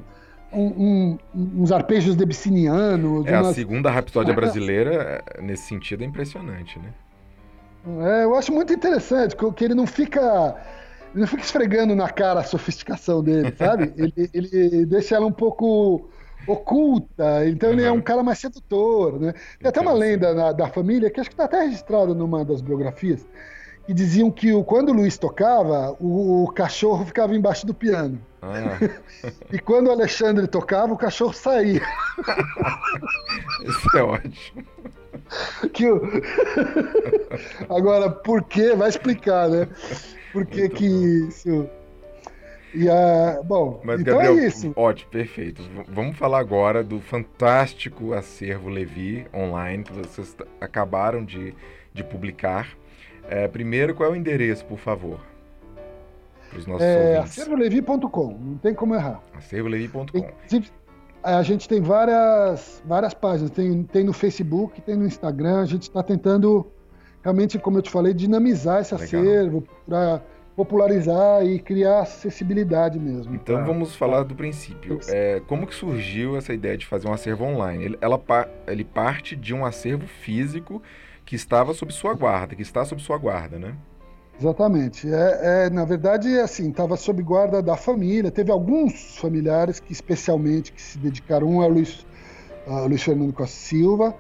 [0.54, 3.26] um, um, uns arpejos debicinianos.
[3.26, 3.48] É, umas...
[3.48, 6.94] a segunda rapsódia brasileira, é, nesse sentido, é impressionante, né?
[8.08, 10.56] É, eu acho muito interessante que ele não fica.
[11.12, 13.94] Ele não fica esfregando na cara a sofisticação dele, sabe?
[13.98, 16.10] ele, ele deixa ela um pouco
[16.48, 17.76] oculta, então uhum.
[17.76, 19.34] ele é um cara mais sedutor, né?
[19.60, 22.62] Tem até uma lenda na, da família, que acho que está até registrada numa das
[22.62, 23.26] biografias,
[23.86, 28.20] que diziam que o, quando o Luiz tocava, o, o cachorro ficava embaixo do piano.
[28.42, 28.78] Ah.
[29.52, 31.82] e quando o Alexandre tocava, o cachorro saía.
[33.66, 34.66] Isso é ótimo.
[35.72, 36.02] Que o...
[37.70, 38.76] Agora, por que?
[38.76, 39.68] Vai explicar, né?
[40.32, 41.70] Por que que isso...
[42.74, 43.42] E a...
[43.44, 44.74] Bom, Mas, então é Gabriel, é isso.
[44.76, 45.62] Ótimo, perfeito.
[45.88, 51.54] Vamos falar agora do fantástico acervo Levi online que vocês acabaram de,
[51.94, 52.68] de publicar.
[53.30, 55.20] É, primeiro, qual é o endereço, por favor?
[56.50, 59.22] Para os nossos é, acervolevi.com, não tem como errar.
[59.34, 60.08] Acervolevi.com.
[61.24, 65.84] A gente tem várias, várias páginas, tem, tem no Facebook, tem no Instagram, a gente
[65.84, 66.70] está tentando
[67.24, 69.08] realmente, como eu te falei, dinamizar esse Legal.
[69.08, 70.22] acervo para
[70.56, 73.36] popularizar e criar acessibilidade mesmo.
[73.36, 75.00] Então pra, vamos falar do princípio.
[75.08, 77.86] É, como que surgiu essa ideia de fazer um acervo online?
[77.86, 78.22] Ele, ela,
[78.68, 80.82] ele parte de um acervo físico
[81.26, 83.76] que estava sob sua guarda, que está sob sua guarda, né?
[84.40, 85.08] Exatamente.
[85.12, 88.32] É, é na verdade, assim, estava sob guarda da família.
[88.32, 91.48] Teve alguns familiares que, especialmente, que se dedicaram.
[91.48, 92.06] Um é o Luiz,
[92.68, 94.16] uh, Luiz Fernando Costa Silva.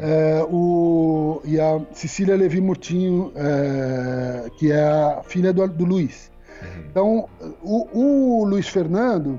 [0.00, 6.30] É, o, e a Cecília Levi Murtinho, é, que é a filha do, do Luiz.
[6.62, 6.84] Uhum.
[6.90, 7.28] Então,
[7.62, 9.38] o, o Luiz Fernando,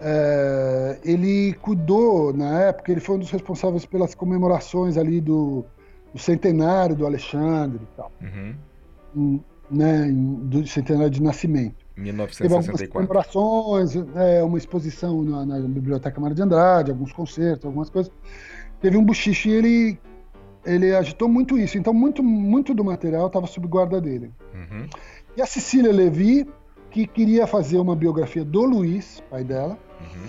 [0.00, 5.64] é, ele cuidou, na época, ele foi um dos responsáveis pelas comemorações ali do
[6.12, 8.12] do centenário do Alexandre e tal.
[8.20, 9.40] Uhum.
[9.70, 11.82] Né, do centenário de nascimento.
[11.96, 12.78] 1964.
[12.78, 18.12] Teve comemorações, é, uma exposição na, na, Biblioteca Mário de Andrade, alguns concertos, algumas coisas.
[18.82, 19.98] Teve um buchiche e ele,
[20.66, 21.78] ele agitou muito isso.
[21.78, 24.32] Então, muito, muito do material estava sob guarda dele.
[24.52, 24.88] Uhum.
[25.36, 26.46] E a Cecília Levi,
[26.90, 30.26] que queria fazer uma biografia do Luiz, pai dela, uhum.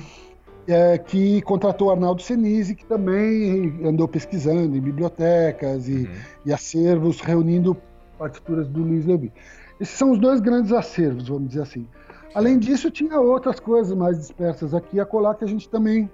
[0.68, 6.14] é, que contratou Arnaldo Senise, que também andou pesquisando em bibliotecas e, uhum.
[6.46, 7.76] e acervos, reunindo
[8.20, 9.34] partituras do Luiz Levi.
[9.80, 11.88] Esses são os dois grandes acervos, vamos dizer assim.
[12.36, 16.10] Além disso, tinha outras coisas mais dispersas aqui e acolá que a gente também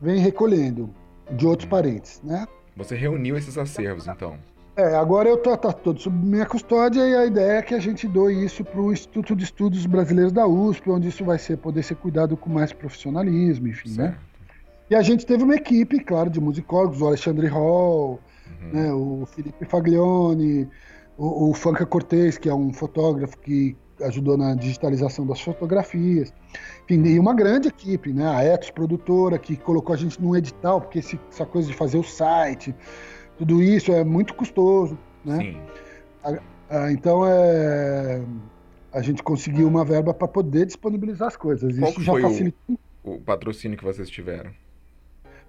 [0.00, 0.88] vem recolhendo
[1.32, 2.46] de outros parentes, né?
[2.76, 4.36] Você reuniu esses acervos, então?
[4.76, 7.80] É, agora eu tô, tá todo sob minha custódia e a ideia é que a
[7.80, 11.58] gente doe isso para o Instituto de Estudos Brasileiros da USP, onde isso vai ser,
[11.58, 13.94] poder ser cuidado com mais profissionalismo, enfim, né?
[13.94, 14.12] certo.
[14.12, 14.18] né?
[14.88, 18.18] E a gente teve uma equipe, claro, de musicólogos, o Alexandre Hall,
[18.62, 18.72] uhum.
[18.72, 20.68] né, o Felipe Faglione,
[21.16, 26.32] o, o Franca Cortez, que é um fotógrafo que ajudou na digitalização das fotografias.
[26.84, 28.26] Enfim, e uma grande equipe, né?
[28.26, 31.98] A Etos Produtora, que colocou a gente num edital, porque esse, essa coisa de fazer
[31.98, 32.74] o site,
[33.38, 35.38] tudo isso é muito custoso, né?
[35.38, 35.60] Sim.
[36.22, 38.22] A, a, então, é,
[38.92, 41.78] a gente conseguiu uma verba para poder disponibilizar as coisas.
[41.78, 42.78] Qual isso já facilitou.
[43.04, 44.50] O, o patrocínio que vocês tiveram?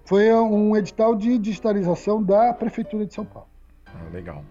[0.04, 3.48] Foi um edital de digitalização da Prefeitura de São Paulo.
[3.86, 4.44] Ah, legal.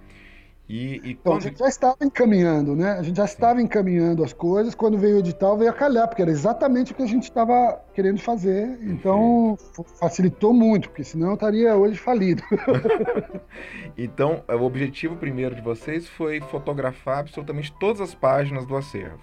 [0.72, 2.92] E, e então, a gente já estava encaminhando, né?
[2.92, 4.74] A gente já estava encaminhando as coisas.
[4.74, 7.78] Quando veio o edital, veio a calhar, porque era exatamente o que a gente estava
[7.94, 8.80] querendo fazer.
[8.82, 9.58] Então,
[10.00, 12.42] facilitou muito, porque senão eu estaria hoje falido.
[13.98, 19.20] então, o objetivo primeiro de vocês foi fotografar absolutamente todas as páginas do acervo.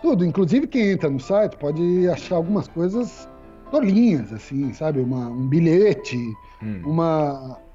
[0.00, 0.24] Tudo.
[0.24, 3.28] Inclusive, quem entra no site pode achar algumas coisas
[3.72, 5.00] tolinhas, assim, sabe?
[5.00, 6.16] Uma, um bilhete,
[6.62, 6.82] hum.
[6.84, 7.65] uma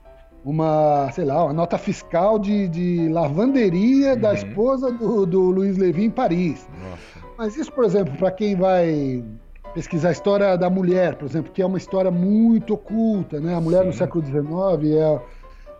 [0.44, 4.20] uma, sei lá, uma nota fiscal de, de lavanderia uhum.
[4.20, 6.68] da esposa do, do Luiz Levi em Paris.
[6.90, 7.28] Nossa.
[7.38, 9.24] Mas isso, por exemplo, para quem vai
[9.74, 13.56] pesquisar a história da mulher, por exemplo, que é uma história muito oculta, né?
[13.56, 13.88] A mulher Sim.
[13.88, 14.44] no século XIX
[14.96, 15.22] é,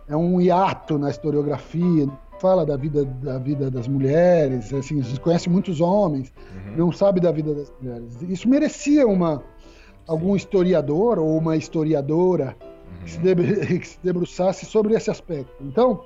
[0.08, 2.08] é um hiato na historiografia,
[2.40, 6.76] fala da vida, da vida das mulheres, assim, a gente conhece muitos homens, uhum.
[6.76, 8.22] não sabe da vida das mulheres.
[8.22, 9.42] Isso merecia uma,
[10.06, 12.56] algum historiador ou uma historiadora
[13.04, 13.18] que, se
[13.78, 15.52] que se debruçasse sobre esse aspecto.
[15.60, 16.04] Então,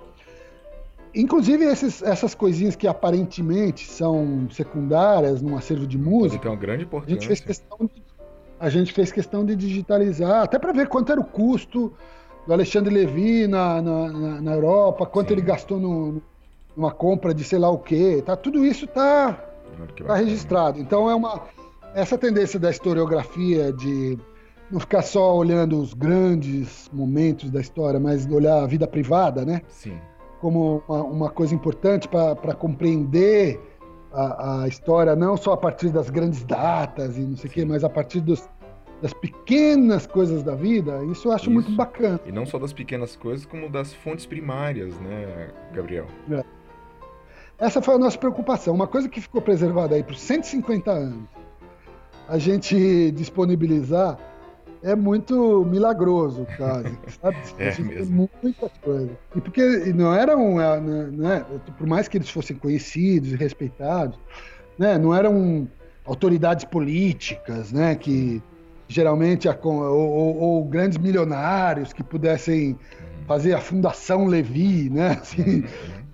[1.15, 6.85] inclusive esses, essas coisinhas que aparentemente são secundárias num acervo de música, tem uma grande
[6.85, 7.17] importância.
[7.17, 8.03] A gente fez questão de,
[8.59, 11.93] a gente fez questão de digitalizar, até para ver quanto era o custo
[12.47, 15.35] do Alexandre Levy na, na, na, na Europa, quanto Sim.
[15.35, 16.23] ele gastou no,
[16.77, 18.23] numa compra de sei lá o quê.
[18.25, 19.33] Tá, tudo isso está
[20.07, 20.79] tá registrado.
[20.79, 21.43] Então é uma
[21.95, 24.19] essa tendência da historiografia de
[24.71, 29.63] não ficar só olhando os grandes momentos da história, mas olhar a vida privada, né?
[29.69, 29.99] Sim.
[30.41, 33.61] Como uma, uma coisa importante para compreender
[34.13, 37.65] a, a, história, não só a partir das grandes datas e não sei o quê,
[37.65, 38.49] mas a partir dos,
[39.01, 41.53] das pequenas coisas da vida, isso eu acho isso.
[41.53, 42.21] muito bacana.
[42.27, 46.07] E não só das pequenas coisas, como das fontes primárias, né, Gabriel?
[46.31, 46.45] É.
[47.59, 48.75] Essa foi a nossa preocupação.
[48.75, 51.29] Uma coisa que ficou preservada aí por 150 anos,
[52.29, 54.19] a gente disponibilizar
[54.83, 57.37] é muito milagroso, quase, sabe?
[57.59, 58.31] é mesmo.
[58.43, 59.11] Muita coisa.
[59.35, 59.63] E porque
[59.93, 61.47] não eram, é, né, né,
[61.79, 64.19] por mais que eles fossem conhecidos e respeitados,
[64.79, 65.69] né, não eram
[66.05, 68.43] autoridades políticas, né, que
[68.89, 73.27] geralmente ou, ou, ou grandes milionários que pudessem uhum.
[73.27, 75.19] fazer a Fundação Levi, né?
[75.21, 75.65] Assim, uhum.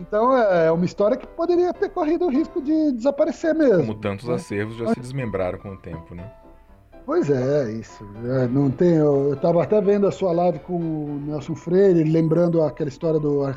[0.01, 3.87] então é, é uma história que poderia ter corrido o risco de desaparecer mesmo.
[3.87, 4.35] Como tantos né?
[4.35, 6.31] acervos já se desmembraram com o tempo, né?
[7.05, 8.07] Pois é, isso.
[8.25, 12.63] É, não tem, eu estava até vendo a sua live com o Nelson Freire, lembrando
[12.63, 13.53] aquela história do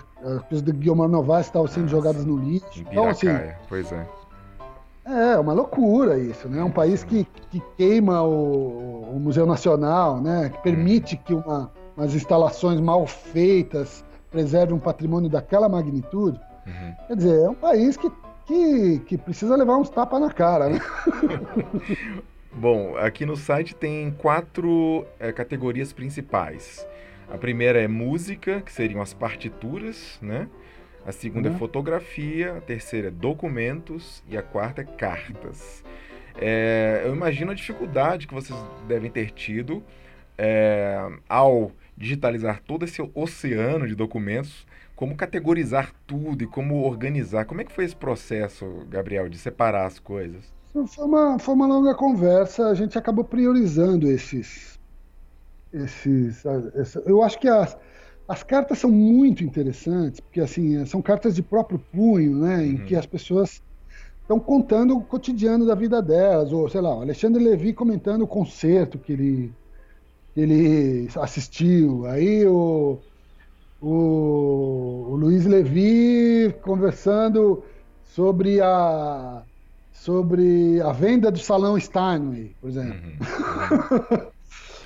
[0.50, 2.82] coisa do Guilherme Novaes estavam sendo ah, jogadas no lixo.
[2.82, 3.28] Então, assim,
[3.70, 4.08] pois é.
[5.06, 6.60] É, uma loucura isso, né?
[6.60, 10.50] É um país que, que queima o, o Museu Nacional, né?
[10.50, 16.40] Que permite que uma, umas instalações mal feitas preservem um patrimônio daquela magnitude.
[16.66, 16.96] Uhum.
[17.08, 18.12] Quer dizer, é um país que,
[18.48, 20.80] que, que precisa levar uns tapas na cara, né?
[22.58, 26.88] Bom, aqui no site tem quatro é, categorias principais.
[27.30, 30.48] A primeira é música, que seriam as partituras, né?
[31.06, 31.58] A segunda é uhum.
[31.58, 35.84] é fotografia, a terceira é documentos e a quarta é cartas.
[36.38, 39.84] É, eu imagino a dificuldade que vocês devem ter tido
[40.38, 44.66] é, ao digitalizar todo esse oceano de documentos,
[44.96, 47.44] como categorizar tudo e como organizar.
[47.44, 50.55] Como é que foi esse processo, Gabriel, de separar as coisas?
[50.88, 54.78] Foi uma, foi uma longa conversa, a gente acabou priorizando esses.
[55.72, 57.78] esses essa, eu acho que as,
[58.28, 62.86] as cartas são muito interessantes, porque assim, são cartas de próprio punho, né, em uhum.
[62.86, 63.62] que as pessoas
[64.22, 68.28] estão contando o cotidiano da vida delas, ou sei lá, o Alexandre Levi comentando o
[68.28, 69.54] concerto que ele,
[70.36, 73.00] ele assistiu, aí o,
[73.82, 77.64] o, o Luiz Levi conversando
[78.04, 79.42] sobre a
[80.06, 82.94] sobre a venda do salão Steinway, por exemplo.
[82.94, 84.18] Uhum,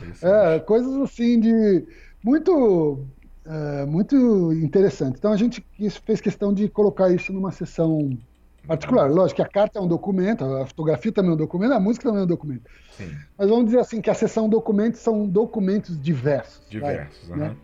[0.02, 0.14] uhum.
[0.56, 1.86] é, coisas assim de
[2.24, 3.06] muito
[3.46, 5.18] é, muito interessante.
[5.20, 5.62] Então a gente
[6.06, 8.18] fez questão de colocar isso numa sessão
[8.66, 9.12] particular.
[9.12, 12.06] Lógico que a carta é um documento, a fotografia também é um documento, a música
[12.06, 12.70] também é um documento.
[12.92, 13.12] Sim.
[13.38, 16.62] Mas vamos dizer assim que a sessão documentos são documentos diversos.
[16.70, 17.56] Diversos, vai, né?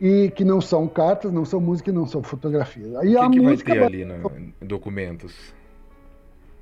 [0.00, 2.98] E que não são cartas, não são música e não são fotografia.
[3.00, 5.59] Aí o que, que vai ter ali no, documentos?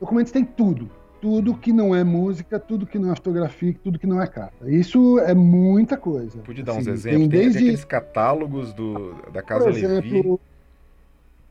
[0.00, 0.90] Documentos tem tudo.
[1.20, 4.70] Tudo que não é música, tudo que não é fotografia, tudo que não é carta.
[4.70, 6.38] Isso é muita coisa.
[6.38, 7.20] Podia dar assim, uns exemplos?
[7.20, 7.52] Tem, desde...
[7.54, 10.40] tem aqueles catálogos do, da Casa por exemplo, Levi.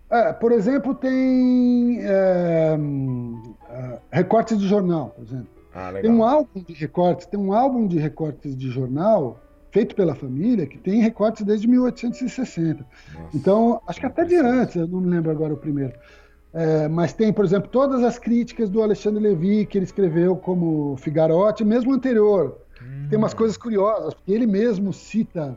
[0.10, 2.78] É, por exemplo, tem é,
[3.70, 5.48] é, recortes de jornal, por exemplo.
[5.76, 9.38] Ah, tem um álbum de recortes, tem um álbum de recortes de jornal
[9.70, 12.86] feito pela família que tem recortes desde 1860.
[13.14, 15.94] Nossa, então, acho que até de antes, eu não me lembro agora o primeiro.
[16.58, 20.98] É, mas tem, por exemplo, todas as críticas do Alexandre Levy que ele escreveu como
[20.98, 22.58] Figarotti, mesmo anterior.
[22.82, 23.06] Hum.
[23.12, 25.56] Tem umas coisas curiosas, porque ele mesmo cita.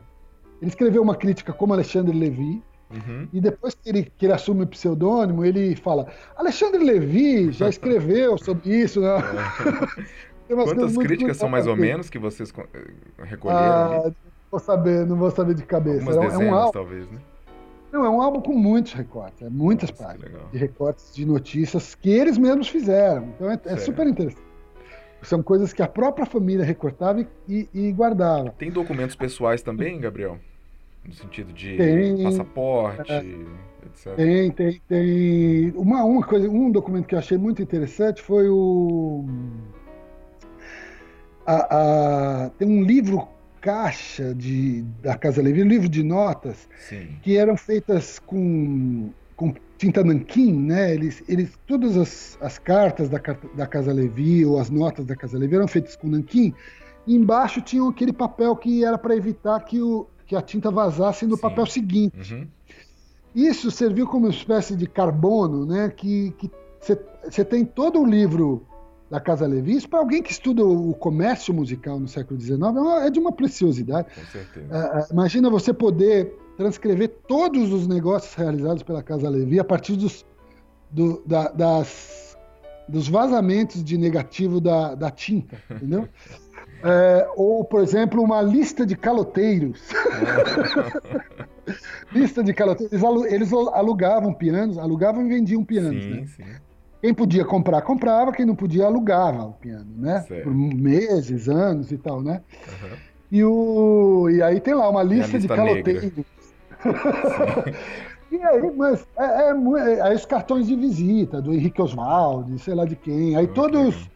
[0.61, 2.61] Ele escreveu uma crítica como Alexandre Levy,
[2.91, 3.27] uhum.
[3.33, 8.37] e depois que ele, que ele assume o pseudônimo, ele fala: Alexandre Levy já escreveu
[8.37, 9.01] sobre isso.
[9.01, 9.07] Né?
[10.49, 10.53] É.
[10.53, 13.63] Quantas críticas são mais ou menos que vocês eh, recolheram?
[13.63, 14.13] Ah, não
[14.51, 16.07] vou saber, não vou saber de cabeça.
[16.07, 17.17] Algumas dezenas, é um talvez, né?
[17.91, 21.93] Não, é um álbum com muitos recortes, é muitas Nossa, páginas de recortes de notícias
[21.93, 23.25] que eles mesmos fizeram.
[23.35, 24.51] Então é, é super interessante.
[25.21, 28.49] São coisas que a própria família recortava e, e, guardava.
[28.51, 30.39] Tem documentos pessoais também, Gabriel?
[31.05, 33.25] No sentido de tem, passaporte, é,
[33.85, 34.15] etc.
[34.15, 35.71] Tem, tem, tem.
[35.75, 39.25] Uma, uma coisa, um documento que eu achei muito interessante foi o.
[41.45, 43.27] A, a, tem um livro
[43.61, 47.07] caixa de, da Casa Levi, livro de notas, Sim.
[47.21, 50.93] que eram feitas com, com tinta nanquim, né?
[50.93, 53.19] Eles, eles, todas as, as cartas da,
[53.53, 56.53] da Casa Levi ou as notas da Casa Levi eram feitas com nanquim,
[57.05, 61.25] e embaixo tinham aquele papel que era para evitar que, o, que a tinta vazasse
[61.27, 61.41] no Sim.
[61.41, 62.33] papel seguinte.
[62.33, 62.47] Uhum.
[63.33, 65.89] Isso serviu como uma espécie de carbono, né?
[65.95, 66.33] Que
[66.79, 68.65] você tem todo o livro
[69.11, 72.61] da Casa Levi, isso para alguém que estuda o comércio musical no século XIX
[73.01, 74.07] é, é de uma preciosidade.
[74.15, 74.67] Com certeza.
[74.67, 80.25] Uh, imagina você poder transcrever todos os negócios realizados pela Casa Levi a partir dos,
[80.89, 82.37] do, da, das,
[82.87, 86.07] dos vazamentos de negativo da, da tinta, entendeu?
[86.83, 89.79] É, ou, por exemplo, uma lista de caloteiros.
[92.11, 93.03] lista de caloteiros.
[93.31, 96.03] Eles alugavam pianos, alugavam e vendiam pianos.
[96.03, 96.25] Sim, né?
[96.25, 96.43] sim.
[97.01, 100.21] Quem podia comprar, comprava, quem não podia, alugava o piano, né?
[100.21, 100.43] Certo.
[100.43, 102.41] Por meses, anos e tal, né?
[102.67, 102.97] Uhum.
[103.31, 106.11] E, o, e aí tem lá uma lista, lista de caloteiros.
[108.31, 112.75] e aí, mas é, é, é, aí os cartões de visita do Henrique Oswaldo, sei
[112.75, 113.35] lá de quem.
[113.35, 113.55] Aí okay.
[113.55, 114.09] todos,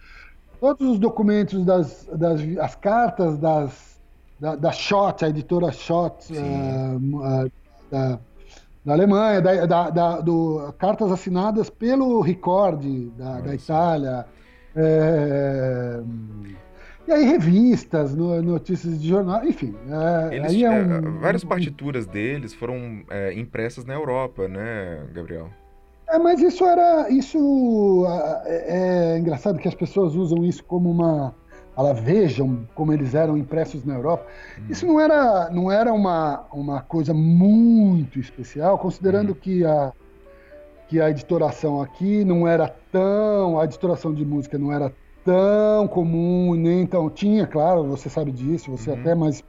[0.60, 4.00] todos os documentos das, das as cartas das,
[4.40, 7.52] da, da Schott, a editora Schott, uh, uh,
[7.90, 8.20] da,
[8.86, 12.86] da Alemanha, da, da, da, do, cartas assinadas pelo Record
[13.18, 14.26] da, da Itália.
[14.76, 16.02] É,
[17.08, 19.76] e aí revistas, no, notícias de jornal, enfim.
[19.90, 25.50] É, Eles, é, é um, várias partituras deles foram é, impressas na Europa, né, Gabriel?
[26.08, 27.10] É, mas isso era.
[27.10, 28.06] Isso
[28.46, 31.34] é, é engraçado que as pessoas usam isso como uma
[31.78, 34.26] ela vejam como eles eram impressos na Europa.
[34.60, 34.66] Hum.
[34.70, 39.38] Isso não era, não era uma, uma coisa muito especial, considerando hum.
[39.40, 39.92] que, a,
[40.88, 43.60] que a editoração aqui não era tão.
[43.60, 47.10] A editoração de música não era tão comum, nem tão.
[47.10, 49.00] Tinha, claro, você sabe disso, você uhum.
[49.00, 49.44] até mais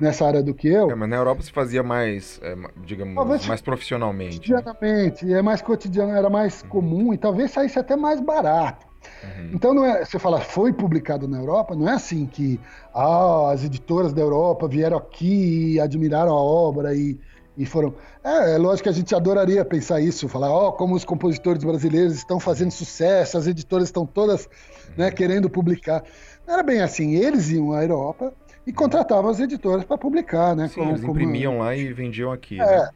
[0.00, 0.90] nessa área do que eu.
[0.90, 4.36] É, mas na Europa se fazia mais, é, digamos, talvez mais profissionalmente.
[4.36, 5.38] Cotidianamente, né?
[5.38, 6.68] é mais cotidiano, era mais uhum.
[6.68, 8.91] comum e talvez saísse até mais barato.
[9.22, 9.50] Uhum.
[9.54, 12.60] Então não é, você fala, foi publicado na Europa, não é assim que
[12.94, 17.18] ah, as editoras da Europa vieram aqui e admiraram a obra e,
[17.56, 17.94] e foram.
[18.24, 21.62] É, é lógico que a gente adoraria pensar isso, falar, ó, oh, como os compositores
[21.62, 24.48] brasileiros estão fazendo sucesso, as editoras estão todas
[24.96, 25.14] né, uhum.
[25.14, 26.02] querendo publicar.
[26.46, 28.32] Não era bem assim, eles iam à Europa
[28.66, 30.68] e contratavam as editoras para publicar, né?
[30.68, 31.64] Sim, como, eles imprimiam como...
[31.64, 32.60] lá e vendiam aqui.
[32.60, 32.90] É, né?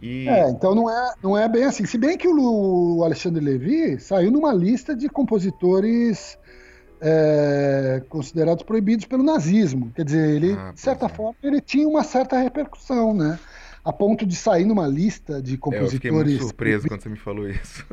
[0.00, 0.28] E...
[0.28, 1.84] É, então não é, não é bem assim.
[1.84, 6.38] Se bem que o Alexandre Levy saiu numa lista de compositores
[7.00, 9.90] é, considerados proibidos pelo nazismo.
[9.94, 11.08] Quer dizer, ele, ah, de certa é.
[11.08, 13.38] forma, ele tinha uma certa repercussão, né?
[13.84, 15.92] A ponto de sair numa lista de compositores.
[15.92, 17.86] É, eu fiquei muito surpreso quando você me falou isso.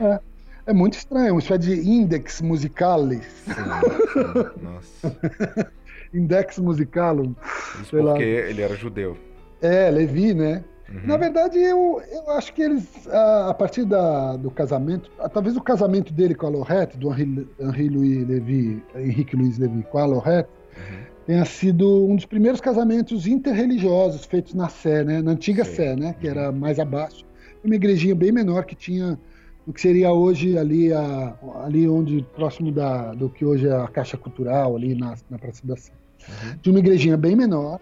[0.00, 0.20] É,
[0.66, 3.26] é muito estranho, isso é de Index Musicalis.
[3.44, 4.62] Sim.
[4.62, 5.70] Nossa.
[6.14, 7.34] Index Musicalum.
[7.80, 8.22] Isso porque lá.
[8.22, 9.16] ele era judeu.
[9.60, 10.62] É, Levi, né?
[10.88, 11.00] Uhum.
[11.04, 15.60] Na verdade, eu, eu acho que eles, a, a partir da, do casamento, talvez o
[15.60, 20.04] casamento dele com a Lorette, do Henri, Henri Louis Levy, Henrique Louis Levy com a
[20.04, 20.98] Lorette, uhum.
[21.26, 25.22] tenha sido um dos primeiros casamentos interreligiosos feitos na Sé, né?
[25.22, 25.74] na antiga Sim.
[25.74, 26.14] Sé, né?
[26.20, 26.32] que uhum.
[26.32, 27.24] era mais abaixo.
[27.64, 29.18] Uma igrejinha bem menor que tinha
[29.66, 33.86] o que seria hoje ali, a, ali onde, próximo da, do que hoje é a
[33.86, 35.92] Caixa Cultural, ali na, na Praça da Sé.
[36.28, 36.58] Uhum.
[36.60, 37.80] Tinha uma igrejinha bem menor.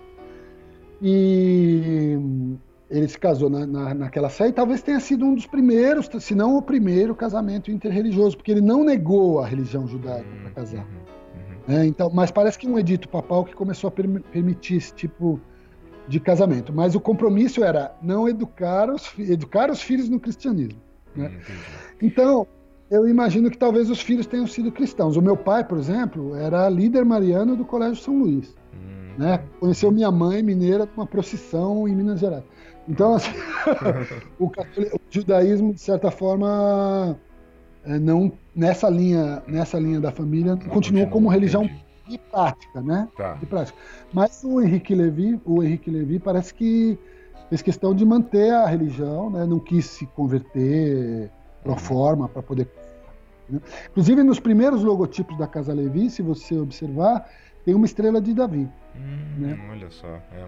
[1.03, 2.19] E
[2.91, 6.57] ele se casou na, na, naquela série, talvez tenha sido um dos primeiros, se não
[6.57, 10.85] o primeiro casamento interreligioso, porque ele não negou a religião judaica para casar.
[10.85, 11.77] Uhum, uhum.
[11.77, 15.41] É, então, mas parece que um edito papal que começou a per permitir esse tipo
[16.09, 16.73] de casamento.
[16.73, 20.81] Mas o compromisso era não educar os, educar os filhos no cristianismo.
[21.15, 21.31] Né?
[22.03, 22.47] Então,
[22.91, 25.17] eu imagino que talvez os filhos tenham sido cristãos.
[25.17, 28.57] O meu pai, por exemplo, era líder mariano do Colégio São Luís.
[28.75, 29.15] Hum.
[29.19, 29.41] Né?
[29.61, 32.43] Conheceu minha mãe mineira numa procissão em Minas Gerais.
[32.91, 33.31] Então, assim,
[34.39, 37.17] o, o, judaísmo, de certa forma,
[37.85, 41.71] é, não nessa linha, nessa linha da família, não continuou como religião
[42.09, 43.09] de prática, né?
[43.17, 43.35] Tá.
[43.35, 43.79] De prática.
[44.13, 46.99] Mas o Henrique Levi, o Henrique Levi parece que
[47.49, 49.47] fez questão de manter a religião, né?
[49.47, 51.31] Não quis se converter
[51.63, 51.79] pro uhum.
[51.79, 52.69] forma para poder
[53.49, 53.61] né?
[53.91, 57.29] Inclusive, nos primeiros logotipos da Casa Levi, se você observar,
[57.65, 58.69] tem uma estrela de Davi.
[58.97, 59.69] Hum, né?
[59.71, 60.09] Olha só.
[60.33, 60.47] É.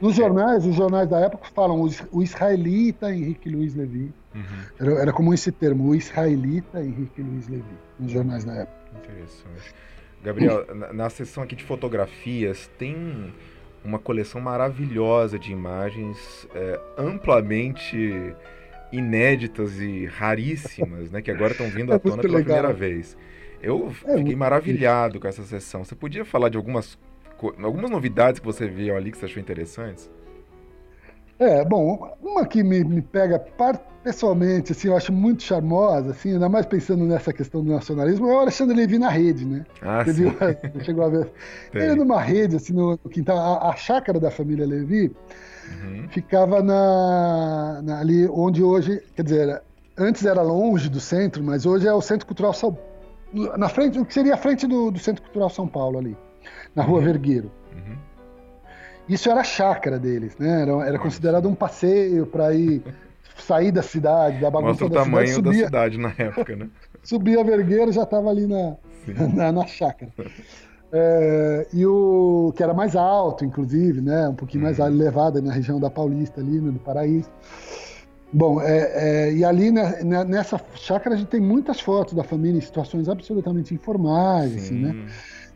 [0.00, 4.12] Nos jornais, os jornais da época falam o israelita Henrique Luiz Levi.
[4.34, 4.42] Uhum.
[4.78, 7.64] Era, era comum esse termo, o israelita Henrique Luiz Levi,
[7.98, 8.78] nos jornais da época.
[8.96, 9.74] Interessante.
[10.22, 13.32] Gabriel, na, na seção aqui de fotografias, tem
[13.84, 18.34] uma coleção maravilhosa de imagens é, amplamente
[18.92, 21.22] inéditas e raríssimas, né?
[21.22, 22.56] Que agora estão vindo à é tona pela legal.
[22.56, 23.16] primeira vez.
[23.62, 25.84] Eu é fiquei maravilhado com essa sessão.
[25.84, 26.98] Você podia falar de algumas
[27.62, 30.10] algumas novidades que você viu ali que você achou interessantes?
[31.40, 33.42] É, bom, uma que me, me pega
[34.04, 38.34] pessoalmente, assim, eu acho muito charmosa, assim, ainda mais pensando nessa questão do nacionalismo, é
[38.34, 39.64] o Alexandre Levi na rede, né?
[39.80, 40.22] Ah, Você sim.
[40.24, 40.34] Viu,
[40.84, 41.32] chegou a ver.
[41.72, 41.80] Tem.
[41.82, 45.10] Ele numa rede, assim, no, quintal, a, a chácara da família Levi
[45.82, 46.08] uhum.
[46.10, 49.62] ficava na, na, ali onde hoje, quer dizer,
[49.96, 52.76] antes era longe do centro, mas hoje é o Centro Cultural São
[53.56, 56.16] na frente, o que seria a frente do, do Centro Cultural São Paulo ali
[56.74, 57.04] na Rua uhum.
[57.04, 57.50] Vergueiro.
[57.74, 57.96] Uhum.
[59.08, 60.62] Isso era a chácara deles, né?
[60.62, 62.82] Era, era considerado um passeio para ir
[63.36, 66.56] sair da cidade, da bagunça Mostra da o tamanho cidade, subia, da cidade na época,
[66.56, 66.68] né?
[67.02, 68.76] subia Vergueiro já estava ali na,
[69.34, 70.12] na, na, chácara.
[70.92, 74.28] É, e o que era mais alto, inclusive, né?
[74.28, 74.86] Um pouquinho mais uhum.
[74.86, 77.30] elevado na região da Paulista, ali, né, do Paraíso.
[78.32, 82.22] Bom, é, é, e ali né, né, nessa chácara a gente tem muitas fotos da
[82.22, 85.06] família em situações absolutamente informais, assim, né?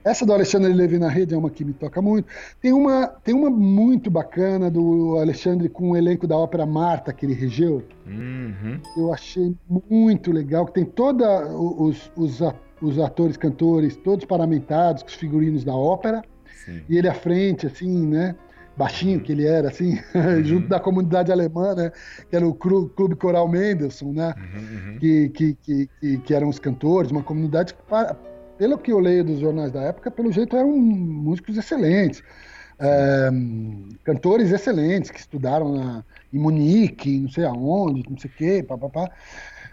[0.05, 2.28] Essa do Alexandre Levi na rede é uma que me toca muito.
[2.61, 7.24] Tem uma, tem uma muito bacana do Alexandre com o elenco da ópera Marta, que
[7.24, 7.82] ele regeu.
[8.07, 8.78] Uhum.
[8.98, 9.57] Eu achei
[9.88, 12.40] muito legal, que tem todos os, os,
[12.82, 16.22] os atores, cantores, todos paramentados, com os figurinos da ópera.
[16.66, 16.82] Sim.
[16.86, 18.34] E ele à frente, assim, né?
[18.76, 19.24] Baixinho uhum.
[19.24, 20.44] que ele era, assim, uhum.
[20.44, 21.90] junto da comunidade alemã, né?
[22.28, 24.34] Que era o Clube Coral Mendelssohn, né?
[24.36, 24.98] Uhum, uhum.
[24.98, 27.82] Que, que, que, que, eram os cantores, uma comunidade que
[28.59, 32.22] pelo que eu leio dos jornais da época, pelo jeito eram músicos excelentes.
[32.78, 33.30] É,
[34.02, 39.11] cantores excelentes que estudaram na, em Munique, não sei aonde, não sei o quê, papapá.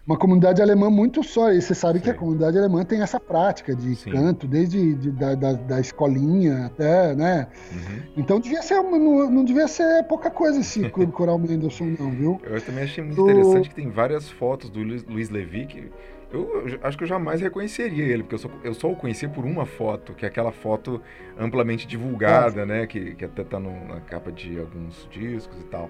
[0.06, 1.52] Uma comunidade alemã muito só.
[1.52, 2.06] E você sabe Sim.
[2.06, 4.12] que a comunidade alemã tem essa prática de Sim.
[4.12, 7.48] canto, desde de, da, da, da, escolinha até, né?
[7.72, 8.02] Uhum.
[8.18, 12.42] Então devia ser não, não, devia ser pouca coisa esse Clube Coral Mendelssohn, não, viu?
[12.44, 15.92] Eu também achei muito interessante que tem várias fotos do Luiz Levi que
[16.34, 19.28] eu, eu, acho que eu jamais reconheceria ele, porque eu só, eu só o conhecia
[19.28, 21.02] por uma foto, que é aquela foto
[21.38, 22.88] amplamente divulgada, né?
[22.88, 25.90] Que, que até tá no, na capa de alguns discos e tal.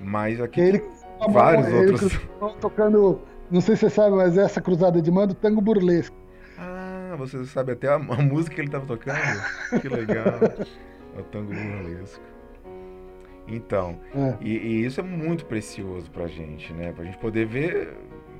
[0.00, 2.14] Mas aqui ele, tem vários ele, outros.
[2.14, 3.20] Ele tocando,
[3.50, 6.16] não sei se você sabe, mas essa cruzada de mando, tango burlesco.
[6.58, 9.18] Ah, você sabe até a, a música que ele estava tocando?
[9.80, 10.66] que legal.
[11.16, 12.22] É o tango burlesco.
[13.48, 14.36] Então, é.
[14.40, 16.92] e, e, isso é muito precioso pra gente, né?
[16.92, 17.96] Pra gente poder ver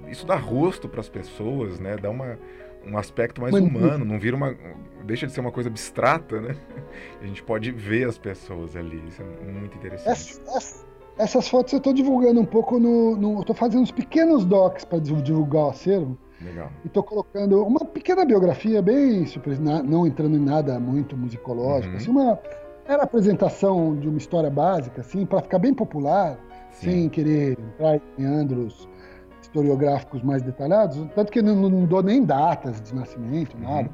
[0.09, 1.97] isso dá rosto para as pessoas, né?
[1.97, 2.39] Dá uma,
[2.87, 4.57] um aspecto mais humano, não vira uma.
[5.05, 6.57] deixa de ser uma coisa abstrata, né?
[7.21, 9.03] A gente pode ver as pessoas ali.
[9.09, 10.11] Isso é muito interessante.
[10.11, 10.87] Essa, essa,
[11.19, 13.17] essas fotos eu estou divulgando um pouco no.
[13.17, 16.19] no estou fazendo uns pequenos docs para divulgar o acervo.
[16.41, 16.71] Legal.
[16.85, 21.97] E estou colocando uma pequena biografia, bem super, não entrando em nada muito musicológico, uhum.
[21.97, 22.39] assim, uma
[22.87, 26.39] era apresentação de uma história básica, assim, para ficar bem popular,
[26.73, 26.91] Sim.
[26.91, 28.89] sem querer entrar em andros
[29.57, 33.63] historiográficos mais detalhados, tanto que não, não dou nem datas de nascimento, uhum.
[33.63, 33.91] nada.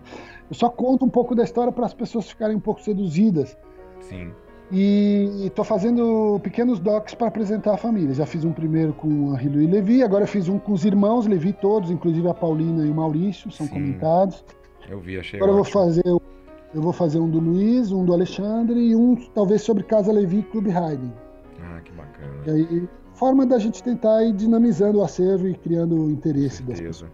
[0.50, 3.56] Eu só conto um pouco da história para as pessoas ficarem um pouco seduzidas.
[4.00, 4.32] Sim.
[4.70, 8.14] E estou fazendo pequenos docs para apresentar a família.
[8.14, 11.26] Já fiz um primeiro com a Hilo e Levi, agora fiz um com os irmãos
[11.26, 14.44] Levi todos, inclusive a Paulina e o Maurício, são Sim, comentados.
[14.88, 15.68] Eu vi, achei Agora ótimo.
[15.68, 16.32] eu vou fazer
[16.74, 20.38] eu vou fazer um do Luiz, um do Alexandre e um talvez sobre Casa Levi
[20.38, 21.10] e Clube Haydn.
[21.60, 22.32] Ah, que bacana.
[22.46, 26.80] E aí, forma da gente tentar ir dinamizando o acervo e criando o interesse das
[26.80, 27.10] pessoas.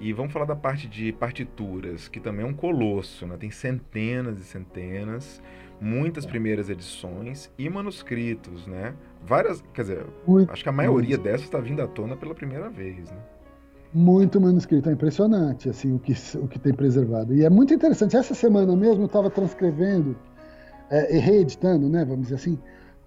[0.00, 3.36] E vamos falar da parte de partituras, que também é um colosso, né?
[3.38, 5.40] Tem centenas e centenas,
[5.80, 6.28] muitas é.
[6.28, 8.94] primeiras edições e manuscritos, né?
[9.24, 11.22] Várias, quer dizer, muito, acho que a maioria muito.
[11.22, 13.18] dessas está vindo à tona pela primeira vez, né?
[13.92, 17.32] Muito manuscrito, é impressionante assim o que, o que tem preservado.
[17.32, 18.16] E é muito interessante.
[18.16, 20.16] Essa semana mesmo eu estava transcrevendo
[20.90, 22.58] é, e reeditando, né, vamos dizer assim,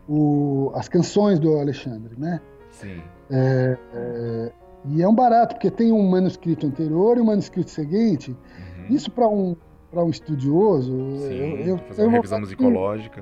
[0.08, 2.40] o, as canções do Alexandre, né?
[2.72, 3.02] Sim.
[3.30, 4.52] É, é,
[4.86, 8.32] e é um barato, porque tem um manuscrito anterior e um manuscrito seguinte.
[8.32, 8.96] Uhum.
[8.96, 9.56] Isso para um
[9.90, 13.22] para um estudioso, Sim, eu, eu fazer uma revisão musicológica.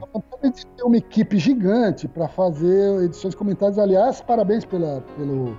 [0.76, 3.78] ter uma equipe gigante para fazer edições comentadas.
[3.78, 5.56] Aliás, parabéns pela, pelo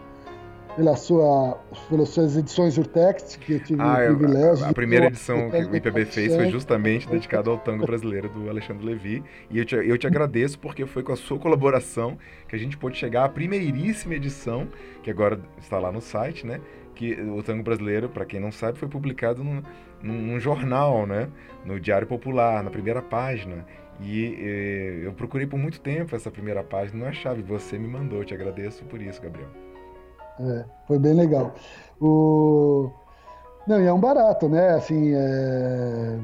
[0.77, 1.59] pela sua,
[1.89, 4.65] pelas suas edições Urtext, que eu tive ah, o privilégio.
[4.65, 8.49] A, a primeira edição que o IPB fez foi justamente dedicada ao tango brasileiro do
[8.51, 9.25] Alexandre Levi.
[9.51, 12.77] E eu te, eu te agradeço porque foi com a sua colaboração que a gente
[12.77, 14.69] pôde chegar à primeiríssima edição,
[15.03, 16.61] que agora está lá no site, né?
[16.95, 19.63] Que o tango brasileiro, para quem não sabe, foi publicado num,
[20.03, 21.29] num, jornal, né?
[21.65, 23.67] No Diário Popular, na primeira página.
[23.99, 27.89] E eh, eu procurei por muito tempo essa primeira página, não achava, e você me
[27.89, 28.19] mandou.
[28.19, 29.66] Eu te agradeço por isso, Gabriel.
[30.41, 31.53] É, foi bem legal.
[32.01, 32.91] O...
[33.67, 34.71] Não, e é um barato, né?
[34.71, 36.19] Assim, é...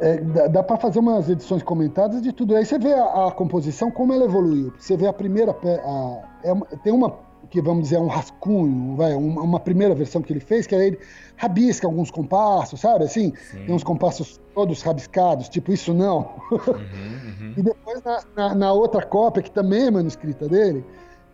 [0.00, 2.56] É, dá, dá para fazer umas edições comentadas de tudo.
[2.56, 4.72] Aí você vê a, a composição, como ela evoluiu.
[4.78, 5.52] Você vê a primeira.
[5.52, 7.18] A, é, tem uma
[7.50, 10.74] que, vamos dizer, é um rascunho, vai, uma, uma, primeira versão que ele fez, que
[10.74, 10.98] aí ele
[11.36, 13.04] rabisca alguns compassos, sabe?
[13.04, 13.64] Assim, Sim.
[13.66, 16.30] tem uns compassos todos rabiscados, tipo, isso não.
[16.50, 17.54] Uhum, uhum.
[17.58, 20.84] e depois, na, na, na, outra cópia, que também é manuscrita dele,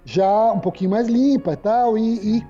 [0.06, 2.46] já um pouquinho mais limpa e tal, e, e,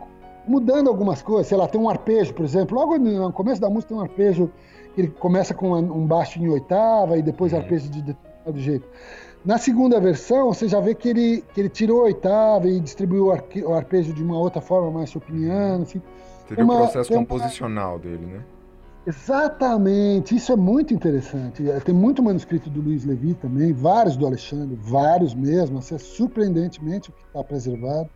[0.46, 1.48] mudando algumas coisas.
[1.48, 2.78] Sei lá, tem um arpejo, por exemplo.
[2.78, 4.50] Logo no começo da música tem um arpejo
[4.94, 7.58] que ele começa com um baixo em oitava e depois uhum.
[7.58, 8.86] arpejo de determinado jeito.
[9.44, 13.26] Na segunda versão, você já vê que ele, que ele tirou a oitava e distribuiu
[13.26, 16.02] o arpejo de uma outra forma, mais chopiniana, assim.
[16.48, 18.40] Seria uma, o processo composicional dele, né?
[19.06, 21.70] Exatamente, isso é muito interessante.
[21.70, 25.98] É, tem muito manuscrito do Luiz Levi também, vários do Alexandre, vários mesmo, assim, é
[25.98, 28.10] surpreendentemente o que está preservado.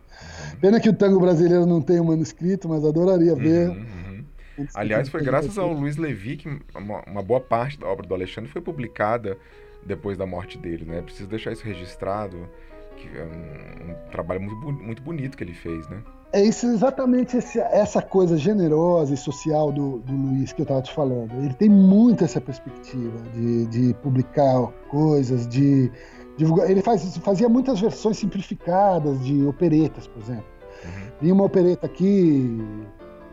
[0.59, 3.69] Pena que o tango brasileiro não tem um manuscrito, mas adoraria ver.
[3.69, 4.25] Uhum,
[4.57, 4.67] uhum.
[4.73, 8.51] Aliás, foi graças ao Luiz Levi que uma, uma, boa parte da obra do Alexandre
[8.51, 9.37] foi publicada
[9.85, 11.01] depois da morte dele, né?
[11.01, 12.49] Preciso deixar isso registrado,
[12.97, 16.03] que é um, um trabalho muito, muito bonito que ele fez, né?
[16.33, 20.81] É isso, exatamente esse, essa coisa generosa e social do, do Luiz que eu estava
[20.81, 21.29] te falando.
[21.43, 25.91] Ele tem muito essa perspectiva de, de publicar coisas, de
[26.37, 26.71] divulgar.
[26.71, 30.45] Ele faz, fazia muitas versões simplificadas de operetas, por exemplo.
[30.85, 31.11] Uhum.
[31.21, 32.63] Vinha uma opereta aqui,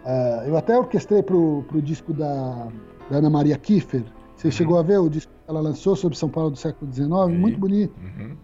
[0.04, 2.66] uh, eu até orquestrei para o disco da,
[3.08, 4.02] da, Ana Maria Kiefer.
[4.34, 4.52] Você uhum.
[4.52, 7.08] chegou a ver o disco que ela lançou sobre São Paulo do século XIX?
[7.28, 7.94] Muito bonito.
[7.96, 8.36] Uhum.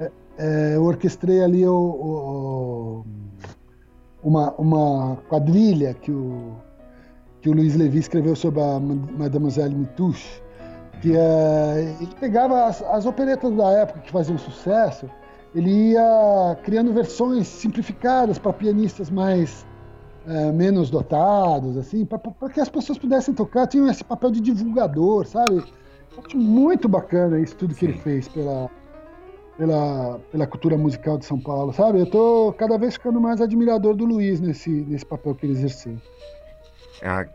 [0.00, 3.04] É, é, eu orquestrei ali o, o
[4.26, 6.56] uma, uma quadrilha que o,
[7.40, 10.42] que o Luiz Levi escreveu sobre a Mademoiselle Mitouche,
[11.00, 15.08] que é, ele pegava as, as operetas da época que faziam sucesso,
[15.54, 19.64] ele ia criando versões simplificadas para pianistas mais
[20.26, 22.18] é, menos dotados, assim, para
[22.52, 25.62] que as pessoas pudessem tocar, tinham esse papel de divulgador, sabe?
[26.34, 27.92] muito bacana isso tudo que Sim.
[27.92, 28.70] ele fez pela,
[29.56, 32.00] pela, pela cultura musical de São Paulo, sabe?
[32.00, 35.96] Eu tô cada vez ficando mais admirador do Luiz nesse, nesse papel que ele exerceu.
[37.02, 37.26] Ah,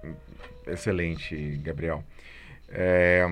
[0.67, 2.03] excelente, Gabriel.
[2.69, 3.27] É,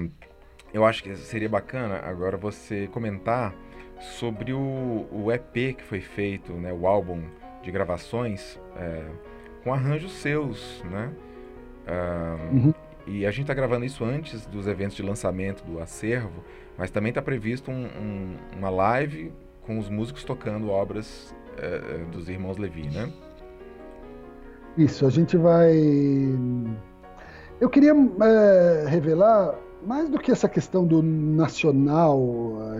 [0.74, 3.54] eu acho que seria bacana agora você comentar
[4.00, 7.22] sobre o, o EP que foi feito, né, o álbum
[7.62, 9.06] de gravações é,
[9.64, 11.12] com arranjos seus, né?
[11.88, 12.74] Ah, uhum.
[13.08, 16.44] E a gente está gravando isso antes dos eventos de lançamento do acervo.
[16.80, 19.34] Mas também está previsto um, um, uma live
[19.68, 23.12] com os músicos tocando obras é, dos irmãos Levi, né?
[24.78, 25.76] Isso, a gente vai.
[27.60, 29.56] Eu queria é, revelar
[29.86, 32.18] mais do que essa questão do nacional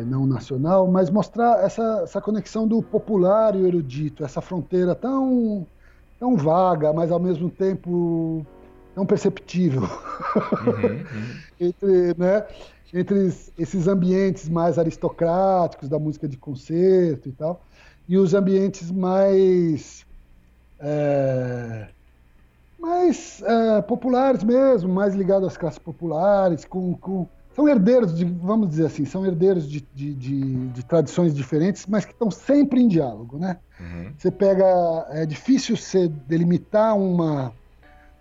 [0.02, 5.68] e não nacional, mas mostrar essa, essa conexão do popular e erudito, essa fronteira tão,
[6.18, 8.46] tão vaga, mas ao mesmo tempo
[9.00, 11.36] tão perceptível uhum, uhum.
[11.58, 12.46] entre, né?
[12.94, 17.64] entre esses ambientes mais aristocráticos da música de concerto e tal,
[18.10, 20.06] e os ambientes mais
[20.82, 21.88] é,
[22.78, 27.26] mais é, populares mesmo, mais ligados às classes populares, com, com
[27.56, 32.06] são herdeiros, de, vamos dizer assim, são herdeiros de, de, de, de tradições diferentes, mas
[32.06, 33.58] que estão sempre em diálogo, né?
[33.80, 34.14] Uhum.
[34.18, 34.66] Você pega,
[35.12, 37.54] é difícil você delimitar uma,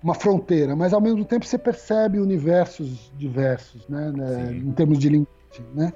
[0.03, 4.13] uma fronteira, mas ao mesmo tempo você percebe universos diversos, né?
[4.15, 5.93] né em termos de linguagem, né?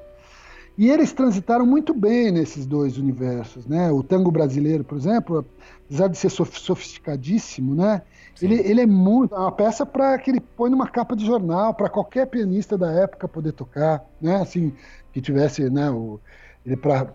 [0.76, 3.92] E eles transitaram muito bem nesses dois universos, né?
[3.92, 5.44] O tango brasileiro, por exemplo,
[5.86, 8.02] apesar de ser sofisticadíssimo, né?
[8.40, 11.74] Ele, ele é muito é uma peça para que ele põe numa capa de jornal
[11.74, 14.36] para qualquer pianista da época poder tocar, né?
[14.36, 14.72] Assim
[15.12, 15.90] que tivesse, né?
[15.90, 16.18] O,
[16.64, 17.06] ele para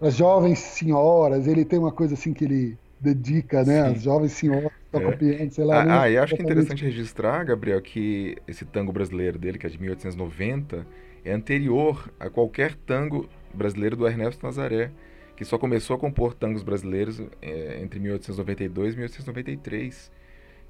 [0.00, 3.84] as jovens senhoras, ele tem uma coisa assim que ele dedica, né?
[3.84, 3.92] Sim.
[3.92, 5.16] As jovens senhoras tocam é.
[5.16, 5.82] piano, sei lá.
[5.82, 9.66] Ah, ah e acho que é interessante registrar, Gabriel, que esse tango brasileiro dele, que
[9.66, 10.86] é de 1890,
[11.24, 14.90] é anterior a qualquer tango brasileiro do Ernesto Nazaré
[15.38, 20.10] que só começou a compor tangos brasileiros é, entre 1892 e 1893.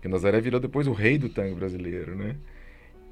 [0.02, 2.36] Que o Nazaré virou depois o rei do tango brasileiro, né?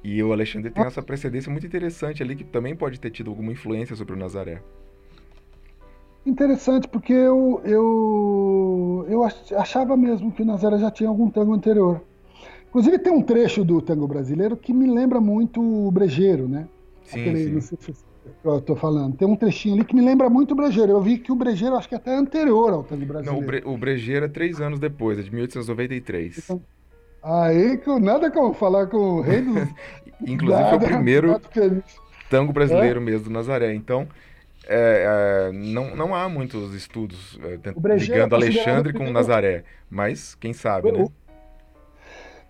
[0.03, 3.51] E o Alexandre tem essa precedência muito interessante ali, que também pode ter tido alguma
[3.51, 4.61] influência sobre o Nazaré.
[6.27, 9.23] Interessante, porque eu, eu, eu
[9.57, 12.01] achava mesmo que o Nazaré já tinha algum tango anterior.
[12.67, 16.67] Inclusive tem um trecho do tango brasileiro que me lembra muito o Brejeiro, né?
[17.05, 17.77] Sim, Aquele, sim
[18.43, 19.15] eu tô falando.
[19.15, 20.91] Tem um trechinho ali que me lembra muito o Brejeiro.
[20.91, 23.39] Eu vi que o Brejeiro acho que é até anterior ao tango brasileiro.
[23.39, 26.39] Não, o, Bre o Brejeiro é três anos depois, é de 1893.
[26.39, 26.61] Então,
[27.23, 29.69] aí que nada como falar com o rei dos...
[30.27, 31.41] Inclusive nada, foi o primeiro
[32.29, 33.03] tango brasileiro é?
[33.03, 33.73] mesmo do Nazaré.
[33.73, 34.07] Então,
[34.67, 40.35] é, é, não, não há muitos estudos é, ligando é Alexandre com o Nazaré, mas
[40.35, 41.05] quem sabe, né?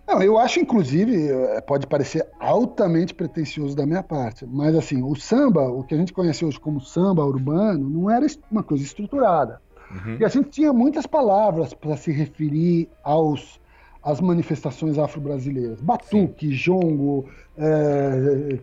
[0.06, 5.14] Não, eu acho, inclusive, eh, pode parecer altamente pretensioso da minha parte, mas assim, o
[5.14, 9.60] samba, o que a gente conhece hoje como samba urbano, não era uma coisa estruturada.
[9.90, 10.16] Uhum.
[10.18, 13.60] E a gente tinha muitas palavras para se referir aos
[14.02, 15.82] às manifestações afro-brasileiras.
[15.82, 16.52] Batuque, Sim.
[16.54, 18.58] jongo, é,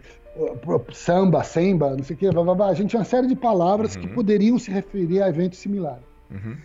[0.93, 2.67] samba, semba, não sei o quê, blá, blá, blá.
[2.67, 4.01] a gente tinha uma série de palavras uhum.
[4.01, 6.03] que poderiam se referir a eventos similares.
[6.31, 6.57] Uhum.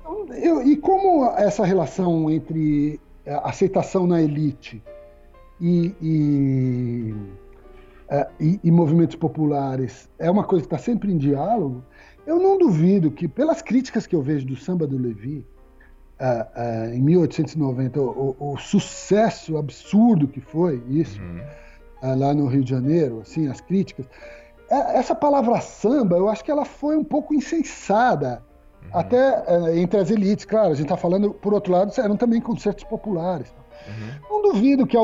[0.00, 4.82] Então, eu, e como essa relação entre aceitação na elite
[5.60, 7.14] e, e,
[8.08, 11.82] é, e, e movimentos populares é uma coisa que está sempre em diálogo,
[12.26, 15.46] eu não duvido que, pelas críticas que eu vejo do samba do Levi,
[16.20, 21.40] uh, uh, em 1890, o, o, o, sucesso absurdo que foi isso, uhum.
[22.02, 24.06] Uh, lá no Rio de Janeiro, assim, as críticas.
[24.70, 28.42] Essa palavra samba, eu acho que ela foi um pouco insensada
[28.82, 29.00] Uhum.
[29.00, 32.40] Até é, entre as elites, claro, a gente está falando, por outro lado, eram também
[32.40, 33.52] concertos populares.
[33.86, 34.42] Uhum.
[34.42, 35.00] Não duvido que a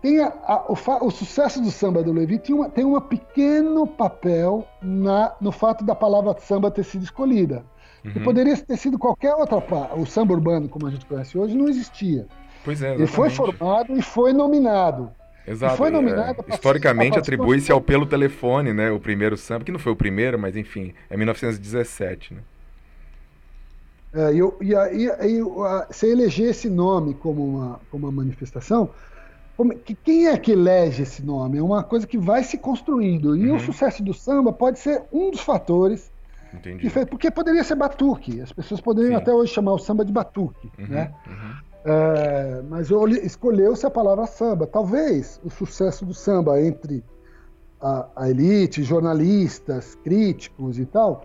[0.00, 4.66] tenha a, o, o, sucesso do samba do Levi tem, uma, tem um pequeno papel
[4.80, 7.64] na, no fato da palavra samba ter sido escolhida.
[8.04, 8.12] Uhum.
[8.12, 9.58] Que poderia ter sido qualquer outra.
[9.96, 12.26] O samba urbano, como a gente conhece hoje, não existia.
[12.64, 15.10] Pois é, Ele foi formado e foi nominado.
[15.46, 15.74] Exato.
[15.74, 18.90] E foi nominado é, historicamente atribui-se ao pelo telefone, né?
[18.90, 22.40] O primeiro samba, que não foi o primeiro, mas enfim, é 1917, né?
[24.12, 25.40] É, eu, e aí,
[25.88, 28.90] você eleger esse nome como uma, como uma manifestação,
[29.56, 31.58] como, que, quem é que elege esse nome?
[31.58, 33.36] É uma coisa que vai se construindo.
[33.36, 33.56] E uhum.
[33.56, 36.10] o sucesso do samba pode ser um dos fatores.
[36.52, 36.88] Entendi.
[36.90, 38.40] Fez, porque poderia ser batuque.
[38.40, 39.22] As pessoas poderiam Sim.
[39.22, 40.70] até hoje chamar o samba de batuque.
[40.78, 41.12] Uhum, né?
[41.26, 41.69] Uhum.
[41.84, 42.90] É, mas
[43.22, 44.66] escolheu-se a palavra samba.
[44.66, 47.02] Talvez o sucesso do samba entre
[47.80, 51.24] a, a elite, jornalistas, críticos e tal,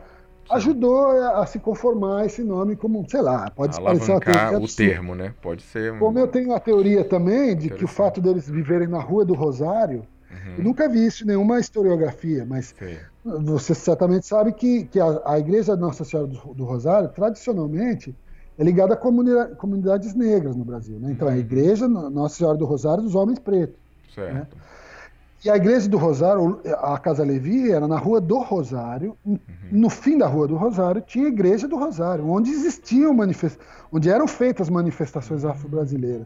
[0.50, 5.16] ajudou a se conformar esse nome como, sei lá, pode parecer uma teoria o termo,
[5.16, 5.34] né?
[5.42, 5.94] Pode ser.
[5.94, 6.00] Um...
[6.00, 9.34] Como eu tenho a teoria também de que o fato deles viverem na Rua do
[9.34, 10.56] Rosário, uhum.
[10.58, 12.98] eu nunca vi isso em nenhuma historiografia, mas Sim.
[13.44, 18.16] você certamente sabe que, que a, a Igreja Nossa Senhora do, do, Rosário, tradicionalmente,
[18.58, 21.00] é ligada a comunidade, comunidades negras no Brasil.
[21.00, 21.12] Né?
[21.12, 21.34] Então, uhum.
[21.34, 23.80] a Igreja Nossa Senhora do Rosário dos homens pretos.
[24.14, 24.34] Certo.
[24.34, 24.48] Né?
[25.44, 29.16] E a igreja do Rosário, a Casa Levi, era na Rua do Rosário.
[29.24, 29.38] Uhum.
[29.72, 33.60] No fim da Rua do Rosário tinha a Igreja do Rosário, onde existiam manifest...
[33.92, 36.26] onde eram feitas manifestações afro-brasileiras.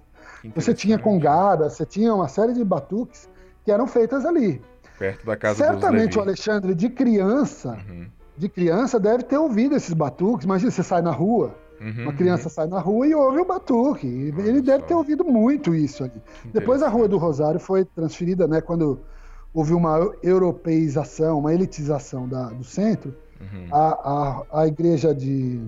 [0.55, 3.27] Você tinha congadas, você tinha uma série de batuques
[3.65, 4.61] que eram feitas ali.
[4.97, 8.07] Perto da casa Certamente o Alexandre, de criança, uhum.
[8.37, 10.45] de criança, deve ter ouvido esses batuques.
[10.45, 12.49] Imagina, você sai na rua, Uhum, uma criança uhum.
[12.49, 14.07] sai na rua e ouve o batuque.
[14.07, 16.21] Ele deve ter ouvido muito isso ali.
[16.53, 18.61] Depois a Rua do Rosário foi transferida, né?
[18.61, 18.99] Quando
[19.53, 23.67] houve uma europeização, uma elitização da, do centro, uhum.
[23.71, 25.61] a, a, a igreja de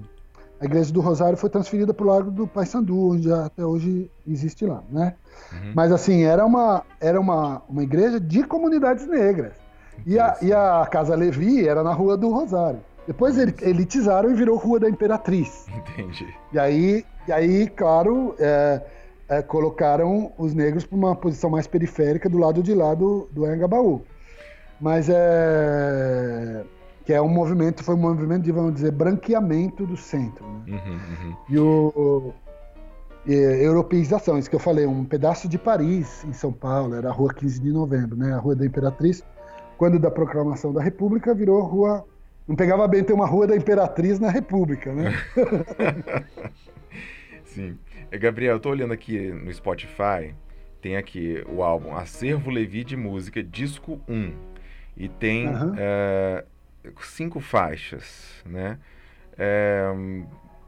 [0.60, 4.64] a igreja do Rosário foi transferida para o Largo do Paissandu, onde até hoje existe
[4.64, 5.16] lá, né?
[5.52, 5.72] Uhum.
[5.74, 9.54] Mas assim era uma era uma, uma igreja de comunidades negras
[10.06, 12.80] e a, e a Casa Levi era na Rua do Rosário.
[13.08, 15.66] Depois elitizaram e virou Rua da Imperatriz.
[15.68, 16.28] Entendi.
[16.54, 18.82] E aí, e aí claro, é,
[19.28, 23.46] é, colocaram os negros para uma posição mais periférica do lado de lá do, do
[23.46, 24.02] Anhangabaú.
[24.80, 26.64] Mas é
[27.04, 30.46] que é um movimento, foi um movimento de, vamos dizer, branqueamento do centro.
[30.46, 30.62] Né?
[30.68, 31.36] Uhum, uhum.
[31.50, 32.34] E o
[33.26, 37.12] e, europeização, isso que eu falei, um pedaço de Paris, em São Paulo, era a
[37.12, 38.34] rua 15 de novembro, né?
[38.34, 39.24] A rua da Imperatriz,
[39.78, 42.06] quando da proclamação da República, virou rua.
[42.48, 45.14] Não pegava bem ter uma rua da Imperatriz na República, né?
[47.46, 47.78] Sim.
[48.12, 50.34] Gabriel, eu tô olhando aqui no Spotify,
[50.82, 54.34] tem aqui o álbum Acervo Levi de Música, disco 1.
[54.98, 55.74] E tem uhum.
[55.78, 56.44] é,
[57.02, 58.78] cinco faixas, né?
[59.38, 59.86] É,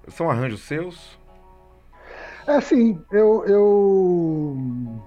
[0.07, 1.19] são arranjos seus?
[2.47, 5.03] É sim, eu eu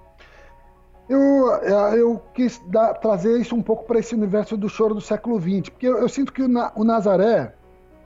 [1.08, 1.48] eu,
[1.94, 5.68] eu quis dar, trazer isso um pouco para esse universo do choro do século XX,
[5.70, 7.54] porque eu, eu sinto que o, o, Nazaré,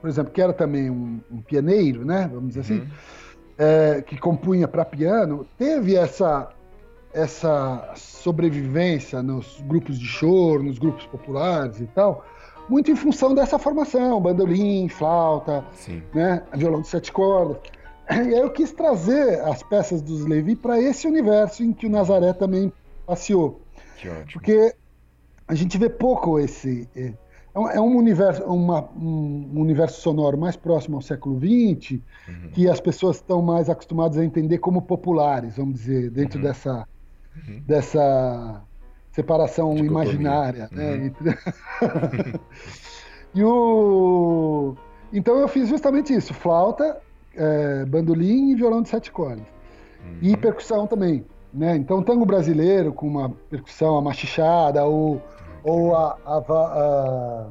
[0.00, 2.88] por exemplo, que era também um, um pianeiro, né, vamos dizer assim, uhum.
[3.58, 6.50] é, que compunha para piano, teve essa
[7.12, 12.24] essa sobrevivência nos grupos de choro, nos grupos populares e tal,
[12.68, 16.02] muito em função dessa formação, bandolim, flauta, Sim.
[16.14, 17.56] né, violão de sete cordas.
[18.08, 21.90] E aí eu quis trazer as peças dos Levi para esse universo em que o
[21.90, 22.72] Nazaré também
[23.10, 23.60] passeou.
[23.98, 24.26] Que ótimo.
[24.32, 24.74] Porque
[25.48, 26.88] a gente vê pouco esse.
[26.94, 27.12] É,
[27.74, 31.98] é um universo, uma, um universo sonoro mais próximo ao século XX,
[32.28, 32.50] uhum.
[32.52, 36.44] que as pessoas estão mais acostumadas a entender como populares, vamos dizer, dentro uhum.
[36.44, 36.88] dessa,
[37.36, 37.62] uhum.
[37.66, 38.62] dessa
[39.10, 40.68] separação imaginária.
[40.70, 41.12] Né?
[41.20, 42.38] Uhum.
[43.34, 44.76] e o...
[45.12, 47.00] Então eu fiz justamente isso: flauta,
[47.34, 49.44] é, bandolim e violão de sete cordas.
[50.04, 50.18] Uhum.
[50.22, 51.24] E percussão também.
[51.52, 51.76] Né?
[51.76, 55.20] Então, tango brasileiro com uma percussão, a machichada, ou,
[55.64, 57.50] ou a, a,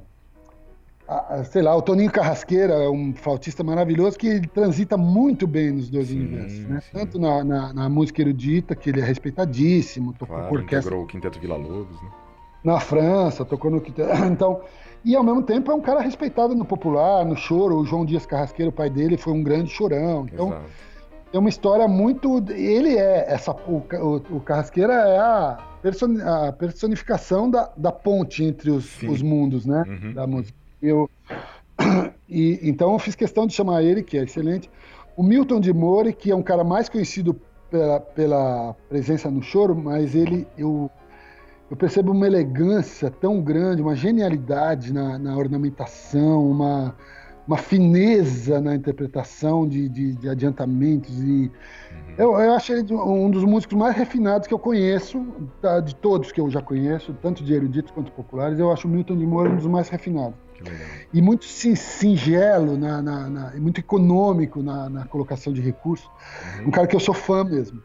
[1.08, 5.72] a, a, sei lá, o Toninho Carrasqueira é um flautista maravilhoso que transita muito bem
[5.72, 6.82] nos dois sim, universos, né?
[6.94, 10.80] Tanto na, na, na, música erudita, que ele é respeitadíssimo, tocou claro, com orquestra.
[10.80, 12.10] integrou o Quinteto Vila Lobos, né?
[12.64, 14.10] Na França, tocou no Quinteto...
[14.32, 14.62] Então,
[15.04, 17.78] e ao mesmo tempo é um cara respeitado no popular, no choro.
[17.78, 20.26] O João Dias Carrasqueiro, o pai dele, foi um grande chorão.
[20.32, 20.70] Então, Exato.
[21.32, 22.44] É uma história muito.
[22.52, 23.52] Ele é essa.
[23.52, 29.22] O, o, o Carrasqueira é a, person, a personificação da, da ponte entre os, os
[29.22, 29.84] mundos, né?
[29.88, 30.14] Uhum.
[30.14, 30.58] Da música.
[30.82, 31.10] Eu,
[32.28, 34.70] e, então eu fiz questão de chamar ele, que é excelente.
[35.16, 39.76] O Milton de Mori, que é um cara mais conhecido pela, pela presença no choro,
[39.76, 40.90] mas ele, eu
[41.70, 46.96] eu percebo uma elegância tão grande, uma genialidade na, na ornamentação, uma,
[47.50, 51.20] uma fineza na interpretação de, de, de adiantamentos.
[51.20, 52.14] E uhum.
[52.16, 55.26] eu, eu acho ele um dos músicos mais refinados que eu conheço,
[55.60, 58.60] tá, de todos que eu já conheço, tanto de eruditos quanto populares.
[58.60, 60.38] Eu acho o Milton de Moura um dos mais refinados.
[61.12, 66.08] E muito singelo, na, na, na, muito econômico na, na colocação de recursos.
[66.60, 66.68] Uhum.
[66.68, 67.82] Um cara que eu sou fã mesmo.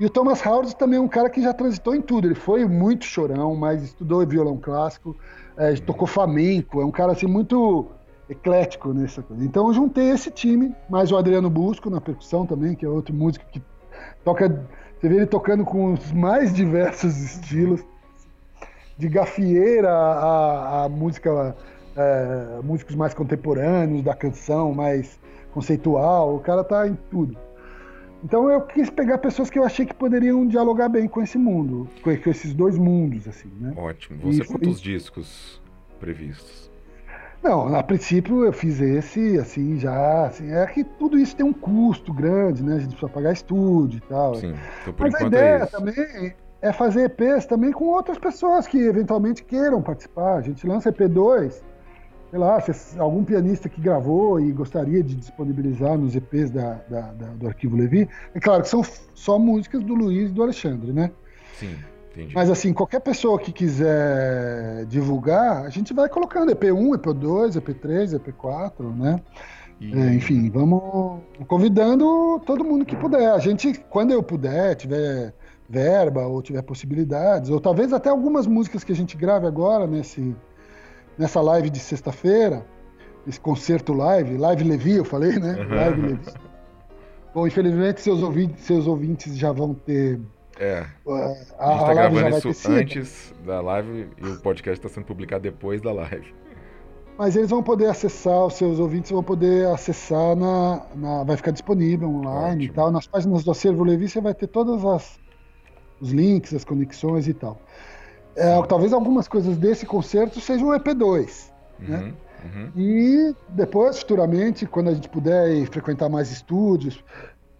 [0.00, 2.26] E o Thomas Howard também é um cara que já transitou em tudo.
[2.26, 5.14] Ele foi muito chorão, mas estudou violão clássico,
[5.58, 7.90] é, tocou flamenco, é um cara assim muito
[8.28, 9.44] eclético nessa coisa.
[9.44, 13.14] Então eu juntei esse time, mais o Adriano Busco na percussão também, que é outro
[13.14, 13.62] músico que
[14.24, 14.66] toca.
[15.00, 17.84] Você vê ele tocando com os mais diversos estilos,
[18.96, 21.54] de gafieira a, a música,
[21.96, 25.18] é, músicos mais contemporâneos, da canção mais
[25.52, 26.36] conceitual.
[26.36, 27.36] O cara tá em tudo.
[28.24, 31.86] Então eu quis pegar pessoas que eu achei que poderiam dialogar bem com esse mundo,
[32.02, 33.74] com, esses dois mundos, assim, né?
[33.76, 34.18] Ótimo.
[34.20, 34.92] Você e quantos foi...
[34.92, 35.60] discos
[36.00, 36.73] previstos?
[37.44, 41.52] Não, a princípio eu fiz esse, assim, já, assim, é que tudo isso tem um
[41.52, 42.76] custo grande, né?
[42.76, 44.34] A gente precisa pagar estúdio e tal.
[44.36, 48.66] Sim, então por Mas a ideia é também é fazer EPs também com outras pessoas
[48.66, 50.38] que eventualmente queiram participar.
[50.38, 51.62] A gente lança EP2
[52.30, 57.00] sei lá, se algum pianista que gravou e gostaria de disponibilizar nos EPs da, da,
[57.12, 58.82] da, do Arquivo Levi, é claro que são
[59.14, 61.12] só músicas do Luiz e do Alexandre, né?
[61.56, 61.76] Sim,
[62.14, 62.34] entendi.
[62.34, 68.96] Mas assim, qualquer pessoa que quiser divulgar, a gente vai colocando EP1, EP2, EP3, EP4,
[68.96, 69.20] né?
[69.80, 69.92] E...
[69.92, 73.30] É, enfim, vamos convidando todo mundo que puder.
[73.32, 75.34] A gente, quando eu puder, tiver
[75.68, 80.34] verba ou tiver possibilidades, ou talvez até algumas músicas que a gente grave agora nesse
[81.16, 82.66] nessa live de sexta-feira,
[83.26, 85.54] esse concerto live, live Levi, eu falei, né?
[85.64, 86.30] Live Levi.
[87.34, 90.20] Bom, infelizmente seus ouvintes, seus ouvintes já vão ter.
[90.58, 90.86] É.
[91.58, 95.42] A, a gente está gravando isso antes da live e o podcast está sendo publicado
[95.42, 96.34] depois da live.
[97.16, 100.82] Mas eles vão poder acessar, os seus ouvintes vão poder acessar na.
[100.94, 102.62] na vai ficar disponível online Ótimo.
[102.62, 102.90] e tal.
[102.90, 104.82] Nas páginas do Acervo Levi você vai ter todos
[106.00, 107.60] os links, as conexões e tal.
[108.36, 111.52] É, talvez algumas coisas desse concerto sejam EP2.
[111.80, 112.14] Uhum, né?
[112.44, 112.72] Uhum.
[112.76, 117.02] E depois, futuramente, quando a gente puder frequentar mais estúdios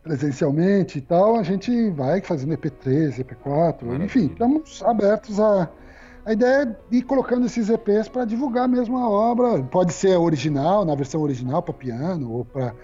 [0.04, 4.04] presencialmente e tal, a gente vai fazendo EP3, EP4, Maravilha.
[4.04, 5.68] enfim, estamos abertos a,
[6.26, 9.62] a ideia é ir colocando esses EPs para divulgar mesmo a obra.
[9.64, 12.74] Pode ser original, na versão original para piano ou para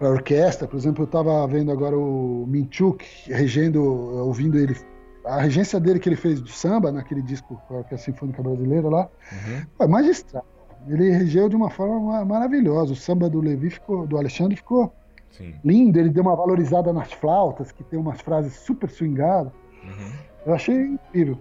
[0.00, 0.68] orquestra.
[0.68, 4.76] Por exemplo, eu estava vendo agora o Minchuk regendo, ouvindo ele
[5.24, 8.88] a regência dele que ele fez do samba naquele disco com a Orquestra Sinfônica Brasileira
[8.88, 9.62] lá, uhum.
[9.76, 10.44] foi magistral.
[10.88, 12.94] Ele regeu de uma forma maravilhosa.
[12.94, 14.94] O samba do Levi ficou, do Alexandre ficou
[15.30, 15.54] Sim.
[15.64, 15.98] lindo.
[15.98, 19.52] Ele deu uma valorizada nas flautas, que tem umas frases super swingadas.
[19.82, 20.12] Uhum.
[20.46, 21.38] Eu achei incrível.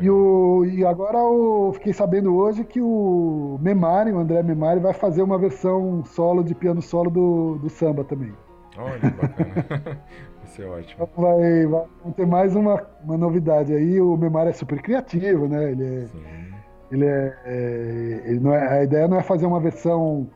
[0.00, 4.92] E, o, e agora eu fiquei sabendo hoje que o Memari, o André Memari, vai
[4.92, 8.32] fazer uma versão solo de piano solo do, do samba também.
[8.78, 9.98] Olha, bacana.
[10.38, 11.08] vai ser ótimo.
[11.16, 14.00] Vai, vai ter mais uma, uma novidade aí.
[14.00, 15.72] O Memari é super criativo, né?
[15.72, 16.06] Ele é.
[16.06, 16.50] Sim.
[16.92, 20.28] Ele é, é, ele não é, a ideia não é fazer uma versão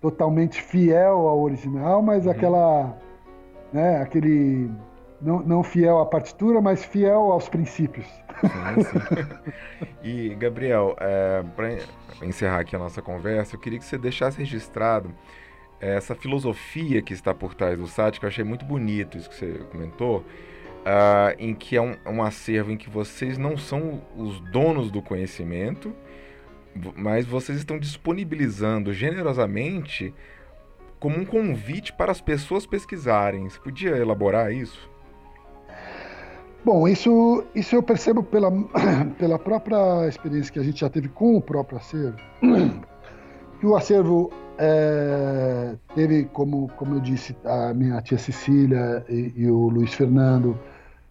[0.00, 2.32] totalmente fiel ao original, mas uhum.
[2.32, 2.98] aquela,
[3.72, 4.70] né, aquele
[5.20, 8.06] não, não fiel à partitura, mas fiel aos princípios.
[8.40, 9.86] Sim, sim.
[10.02, 11.78] E, Gabriel, é, para
[12.22, 15.12] encerrar aqui a nossa conversa, eu queria que você deixasse registrado
[15.80, 19.28] é, essa filosofia que está por trás do site, que eu achei muito bonito isso
[19.28, 24.02] que você comentou, uh, em que é um, um acervo em que vocês não são
[24.16, 25.92] os donos do conhecimento,
[26.96, 30.12] mas vocês estão disponibilizando generosamente
[30.98, 33.48] como um convite para as pessoas pesquisarem.
[33.48, 34.90] Você podia elaborar isso?
[36.64, 38.50] Bom, isso, isso eu percebo pela,
[39.18, 42.18] pela própria experiência que a gente já teve com o próprio acervo,
[43.60, 49.50] que o acervo é, teve, como, como eu disse, a minha tia Cecília e, e
[49.50, 50.58] o Luiz Fernando,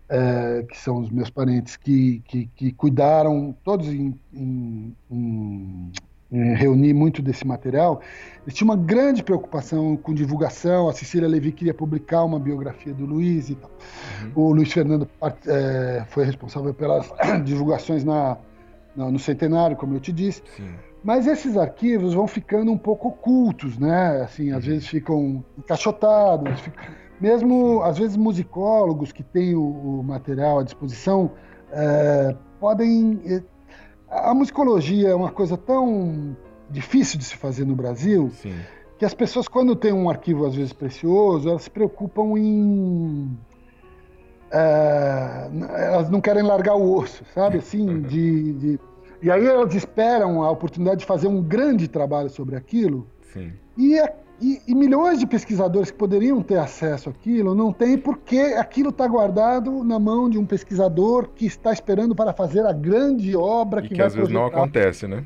[0.10, 5.92] é, que são os meus parentes, que, que, que cuidaram, todos em, em, em
[6.32, 8.02] é, reunir muito desse material,
[8.44, 10.90] eles tinham uma grande preocupação com divulgação.
[10.90, 13.72] A Cecília Levi queria publicar uma biografia do Luiz e tal.
[14.24, 14.32] Uhum.
[14.36, 15.08] O Luiz Fernando
[15.48, 17.12] é, foi responsável pelas
[17.46, 18.38] divulgações na,
[18.96, 20.42] na, no centenário, como eu te disse.
[20.56, 20.74] Sim.
[21.04, 24.24] Mas esses arquivos vão ficando um pouco ocultos, né?
[24.24, 24.72] Assim, às uhum.
[24.72, 26.84] vezes ficam encaixotados, ficam...
[27.20, 31.32] mesmo às vezes musicólogos que têm o, o material à disposição
[31.72, 33.44] é, podem é,
[34.10, 36.36] a musicologia é uma coisa tão
[36.70, 38.56] difícil de se fazer no Brasil Sim.
[38.98, 43.38] que as pessoas, quando têm um arquivo às vezes precioso, elas se preocupam em.
[44.52, 45.50] É,
[45.92, 47.58] elas não querem largar o osso, sabe?
[47.58, 48.80] Assim, de, de,
[49.22, 53.08] E aí elas esperam a oportunidade de fazer um grande trabalho sobre aquilo.
[53.34, 53.54] Sim.
[53.78, 58.38] E é e, e, milhões de pesquisadores que poderiam ter acesso àquilo não têm porque
[58.58, 63.36] aquilo está guardado na mão de um pesquisador que está esperando para fazer a grande
[63.36, 65.24] obra e que, que vai às vezes não acontece, né?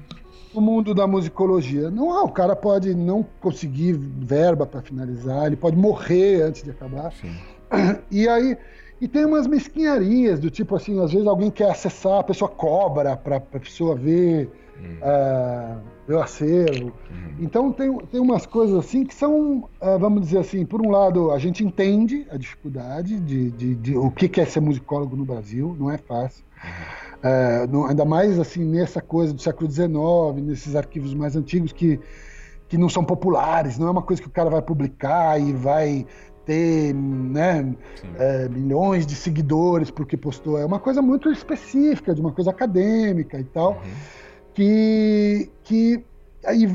[0.54, 1.92] No mundo da musicologia.
[1.92, 6.72] Não, ah, o cara pode não conseguir verba para finalizar, ele pode morrer antes de
[6.72, 7.12] acabar.
[7.14, 7.36] Sim.
[8.12, 8.58] E aí
[9.02, 13.16] e tem umas mesquinharias do tipo assim, às vezes alguém quer acessar, a pessoa cobra
[13.16, 14.50] para a pessoa ver
[14.80, 14.98] hum.
[15.02, 16.92] uh, meu acervo.
[17.12, 17.36] Hum.
[17.40, 21.32] Então tem, tem umas coisas assim que são, uh, vamos dizer assim, por um lado
[21.32, 25.76] a gente entende a dificuldade de, de, de o que é ser musicólogo no Brasil,
[25.80, 26.44] não é fácil.
[27.20, 29.90] Uh, no, ainda mais assim nessa coisa do século XIX,
[30.42, 32.00] nesses arquivos mais antigos que,
[32.68, 36.06] que não são populares, não é uma coisa que o cara vai publicar e vai
[36.46, 37.76] ter né,
[38.18, 40.58] é, milhões de seguidores porque postou.
[40.58, 43.74] É uma coisa muito específica, de uma coisa acadêmica e tal.
[43.74, 44.20] Uhum
[44.60, 46.04] que, que
[46.46, 46.68] aí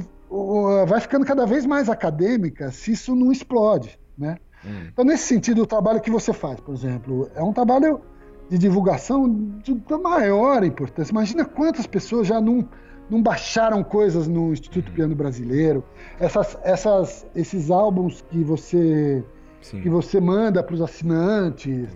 [0.87, 4.39] vai ficando cada vez mais acadêmica se isso não explode, né?
[4.65, 4.89] Hum.
[4.91, 8.01] Então, nesse sentido, o trabalho que você faz, por exemplo, é um trabalho
[8.49, 9.29] de divulgação
[9.63, 11.13] de, de maior importância.
[11.13, 12.67] Imagina quantas pessoas já não,
[13.11, 14.95] não baixaram coisas no Instituto hum.
[14.95, 15.85] Piano Brasileiro,
[16.19, 19.23] essas, essas, esses álbuns que você
[19.61, 19.81] Sim.
[19.81, 21.89] que você manda para os assinantes.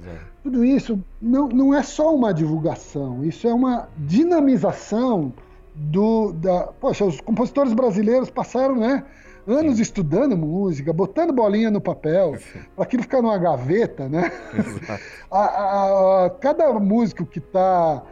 [0.42, 5.32] Tudo isso não, não é só uma divulgação, isso é uma dinamização
[5.78, 9.04] do da, poxa, os compositores brasileiros passaram, né,
[9.46, 9.82] anos Sim.
[9.82, 12.36] estudando música, botando bolinha no papel,
[12.74, 14.30] para aquilo ficar numa gaveta, né?
[15.30, 18.02] a, a, a, cada músico que está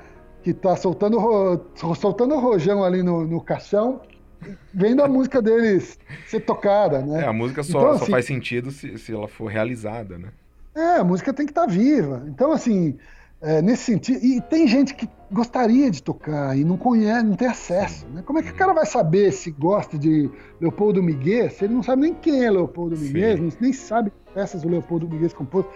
[0.43, 1.19] que tá soltando
[1.75, 4.01] soltando rojão ali no, no caixão,
[4.73, 5.99] vendo a música deles
[6.29, 7.23] ser tocada, né?
[7.23, 10.29] É, a música só, então, só assim, faz sentido se, se ela for realizada, né?
[10.75, 12.23] É, a música tem que estar tá viva.
[12.29, 12.97] Então, assim,
[13.41, 14.25] é, nesse sentido.
[14.25, 18.07] E tem gente que gostaria de tocar e não conhece, não tem acesso.
[18.09, 18.23] Né?
[18.25, 20.31] Como é que o cara vai saber se gosta de
[20.61, 24.69] Leopoldo Miguel se ele não sabe nem quem é Leopoldo Miguel, nem sabe peças do
[24.69, 25.67] Leopoldo Miguel compôs?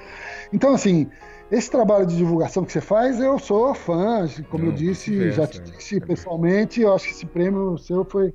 [0.52, 1.08] Então, assim,
[1.50, 5.46] esse trabalho de divulgação que você faz, eu sou fã, como não, eu disse, já
[5.46, 8.32] te disse é pessoalmente, eu acho que esse prêmio seu foi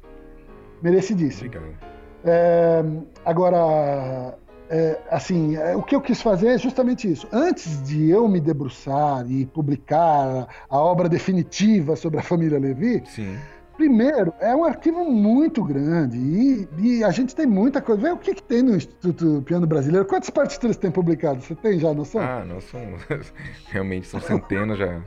[0.81, 1.51] merecidíssimo.
[2.25, 2.83] É,
[3.23, 4.37] agora,
[4.75, 7.25] é, assim, é, o que eu quis fazer é justamente isso.
[7.31, 13.37] Antes de eu me debruçar e publicar a obra definitiva sobre a família Levi, Sim.
[13.77, 18.01] primeiro, é um arquivo muito grande e, e a gente tem muita coisa.
[18.01, 20.05] Vê o que, que tem no Instituto Piano Brasileiro.
[20.05, 21.45] Quantas partituras tem publicadas?
[21.45, 22.19] Você tem já noção?
[22.19, 23.01] Ah, nós somos.
[23.69, 25.01] Realmente são centenas já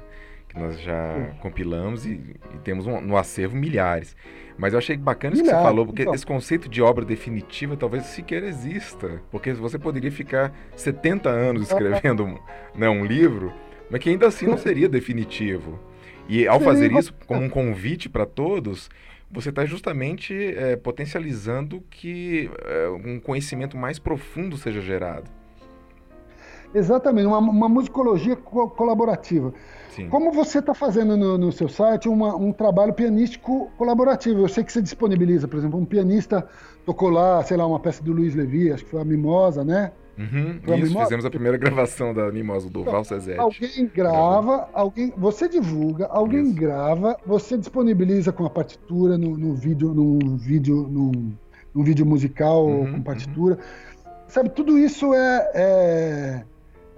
[0.48, 4.16] que nós já compilamos e, e temos um, no acervo milhares.
[4.56, 6.14] Mas eu achei bacana isso que você falou, porque então.
[6.14, 9.22] esse conceito de obra definitiva talvez sequer exista.
[9.30, 12.38] Porque você poderia ficar 70 anos escrevendo um,
[12.74, 13.52] né, um livro,
[13.88, 15.78] mas que ainda assim não seria definitivo.
[16.28, 18.90] E ao fazer isso como um convite para todos,
[19.30, 25.37] você está justamente é, potencializando que é, um conhecimento mais profundo seja gerado.
[26.74, 29.52] Exatamente, uma, uma musicologia co colaborativa.
[29.90, 30.08] Sim.
[30.08, 34.40] Como você está fazendo no, no, seu site uma, um trabalho pianístico colaborativo?
[34.40, 36.46] Eu sei que você disponibiliza, por exemplo, um pianista
[36.84, 39.92] tocou lá, sei lá, uma peça do Luiz Levi, acho que foi a Mimosa, né?
[40.18, 41.04] Uhum, isso, Mimosa?
[41.04, 43.38] fizemos a primeira gravação da Mimosa, do então, Val Cezete.
[43.38, 46.54] Alguém grava, alguém, você divulga, alguém isso.
[46.54, 51.32] grava, você disponibiliza com a partitura no, no vídeo, num vídeo, num,
[51.74, 53.54] num vídeo musical uhum, com partitura.
[53.54, 54.08] Uhum.
[54.28, 56.44] Sabe, tudo isso é, é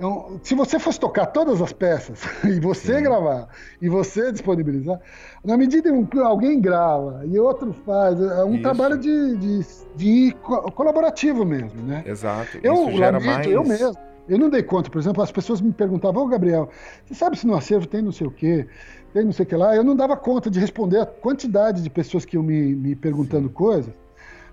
[0.01, 3.03] então, se você fosse tocar todas as peças e você Sim.
[3.03, 3.49] gravar
[3.83, 4.99] e você disponibilizar,
[5.45, 8.63] na medida em que alguém grava e outro faz, é um Isso.
[8.63, 9.61] trabalho de, de,
[9.97, 10.37] de,
[10.75, 12.03] colaborativo mesmo, né?
[12.07, 12.59] Exato.
[12.63, 13.47] Eu, Isso gera lamento, mais...
[13.47, 13.95] eu mesmo.
[14.27, 16.71] Eu não dei conta, por exemplo, as pessoas me perguntavam, ô Gabriel,
[17.05, 18.67] você sabe se no acervo tem não sei o quê,
[19.13, 19.77] tem não sei o que lá?
[19.77, 23.49] Eu não dava conta de responder a quantidade de pessoas que iam me, me perguntando
[23.49, 23.55] Sim.
[23.55, 23.93] coisas.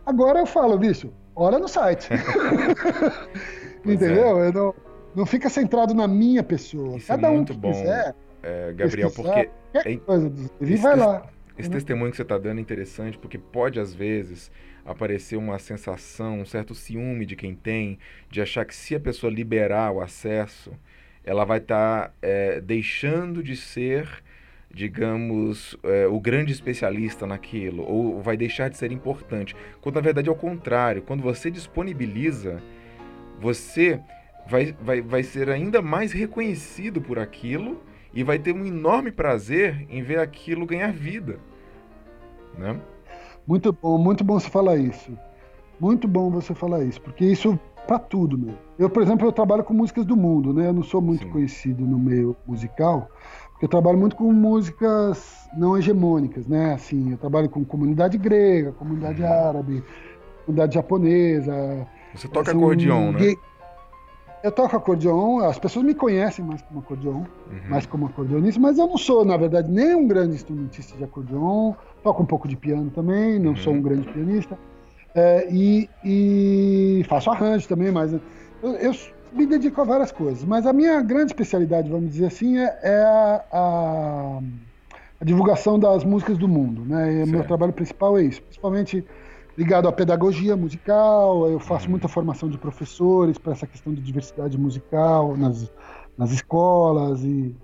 [0.05, 2.09] Agora eu falo, bicho, olha no site.
[3.85, 4.41] Entendeu?
[4.41, 4.47] É.
[4.49, 4.75] Eu não,
[5.17, 6.95] não fica centrado na minha pessoa.
[6.95, 8.15] Isso é Cada é muito um que bom, quiser.
[8.43, 9.49] É, Gabriel, porque.
[9.73, 11.27] É, coisa, ele vai lá.
[11.57, 14.51] Esse testemunho que você está dando é interessante porque pode, às vezes,
[14.85, 17.97] aparecer uma sensação, um certo ciúme de quem tem,
[18.29, 20.71] de achar que se a pessoa liberar o acesso,
[21.23, 24.07] ela vai estar tá, é, deixando de ser,
[24.71, 29.55] digamos, é, o grande especialista naquilo, ou vai deixar de ser importante.
[29.81, 31.01] Quando na verdade é o contrário.
[31.01, 32.61] Quando você disponibiliza,
[33.39, 33.99] você
[34.49, 37.77] vai, vai, vai ser ainda mais reconhecido por aquilo
[38.13, 41.39] e vai ter um enorme prazer em ver aquilo ganhar vida.
[42.57, 42.79] Né?
[43.45, 45.17] Muito bom, muito bom você falar isso.
[45.79, 48.57] Muito bom você falar isso, porque isso para tudo mesmo.
[48.77, 50.67] Eu, por exemplo, eu trabalho com músicas do mundo, né?
[50.67, 51.31] Eu não sou muito Sim.
[51.31, 53.09] conhecido no meio musical,
[53.51, 56.73] porque eu trabalho muito com músicas não hegemônicas, né?
[56.73, 59.31] Assim, eu trabalho com comunidade grega, comunidade uhum.
[59.31, 59.83] árabe,
[60.45, 61.87] comunidade japonesa.
[62.13, 63.35] Você toca assim, acordeon, né?
[64.47, 67.25] Eu toco acordeon, as pessoas me conhecem mais como acordeon, uhum.
[67.67, 71.73] mais como acordeonista, mas eu não sou, na verdade, nem um grande instrumentista de acordeon,
[72.01, 73.57] toco um pouco de piano também, não uhum.
[73.57, 74.57] sou um grande pianista,
[75.13, 78.21] é, e, e, faço arranjo também, mas eu,
[78.75, 78.95] eu,
[79.33, 83.03] me dedico a várias coisas, mas a minha grande especialidade, vamos dizer assim, é, é
[83.03, 84.39] a, a,
[85.19, 87.25] a, divulgação das músicas do mundo, né?
[87.25, 89.03] meu trabalho principal é isso, principalmente
[89.57, 91.91] ligado à pedagogia musical, eu faço uhum.
[91.91, 95.71] muita formação de professores para essa questão de diversidade musical nas,
[96.15, 97.55] nas escolas e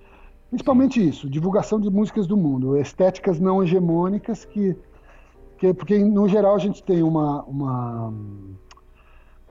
[0.49, 4.75] principalmente isso, divulgação de músicas do mundo, estéticas não hegemônicas que,
[5.57, 8.13] que porque no geral a gente tem uma, uma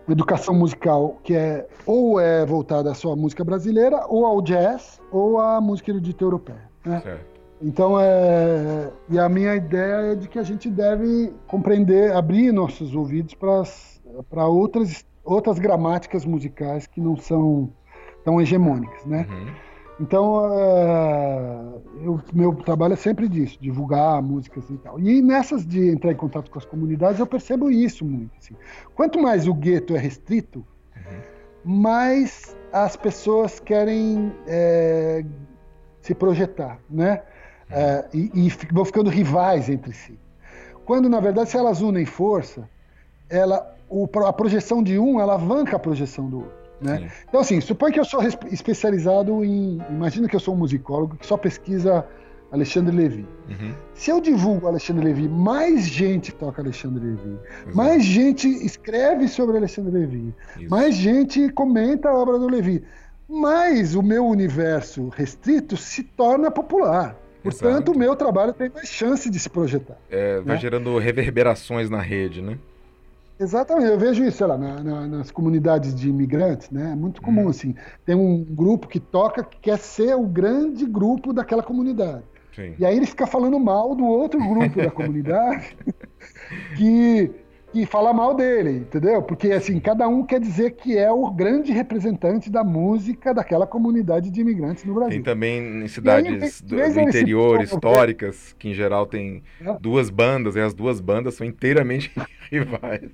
[0.09, 5.41] educação musical que é ou é voltada à sua música brasileira ou ao jazz ou
[5.41, 6.71] à música erudita europeia.
[6.85, 7.01] Né?
[7.01, 7.32] Certo.
[7.63, 12.95] Então, é, e a minha ideia é de que a gente deve compreender, abrir nossos
[12.95, 17.73] ouvidos para outras, outras gramáticas musicais que não são
[18.25, 19.27] tão hegemônicas, né?
[19.31, 19.55] Uhum.
[20.01, 24.99] Então, é, o meu trabalho é sempre disso, divulgar músicas e tal.
[24.99, 28.33] E nessas de entrar em contato com as comunidades, eu percebo isso muito.
[28.39, 28.55] Assim.
[28.97, 31.21] Quanto mais o gueto é restrito, uhum.
[31.65, 35.25] mais as pessoas querem é,
[36.01, 37.23] se projetar, né?
[37.73, 40.19] É, e, e vão ficando rivais entre si.
[40.85, 42.69] Quando, na verdade, se elas unem força,
[43.29, 46.63] ela, o, a projeção de um alavanca a projeção do outro.
[46.81, 47.11] Né?
[47.29, 48.21] Então, assim, supõe que eu sou
[48.51, 49.81] especializado em.
[49.89, 52.05] Imagina que eu sou um musicólogo que só pesquisa
[52.53, 53.27] Alexandre Levy.
[53.49, 53.73] Uhum.
[53.95, 57.77] Se eu divulgo Alexandre Levy, mais gente toca Alexandre Levy, Exato.
[57.77, 60.69] mais gente escreve sobre Alexandre Levy, Isso.
[60.69, 62.85] mais gente comenta a obra do Levy,
[63.27, 67.17] mais o meu universo restrito se torna popular.
[67.43, 67.93] Portanto, Exato.
[67.93, 69.97] o meu trabalho tem mais chance de se projetar.
[70.11, 70.61] É, vai né?
[70.61, 72.59] gerando reverberações na rede, né?
[73.41, 76.93] Exatamente, eu vejo isso, sei lá, na, na, nas comunidades de imigrantes, né?
[76.93, 77.49] É muito comum, hum.
[77.49, 77.75] assim.
[78.07, 82.23] Tem um grupo que toca que quer ser o grande grupo daquela comunidade.
[82.55, 82.75] Sim.
[82.79, 85.77] E aí ele fica falando mal do outro grupo da comunidade
[86.77, 87.31] que
[87.73, 89.23] que fala mal dele, entendeu?
[89.23, 94.31] Porque assim, cada um quer dizer que é o grande representante da música daquela comunidade
[94.31, 95.13] de imigrantes no Brasil.
[95.13, 96.31] Tem também em cidades
[96.63, 99.77] aí, do, do interior, históricas, que em geral tem é.
[99.81, 102.13] duas bandas, e as duas bandas são inteiramente
[102.53, 103.11] rivais.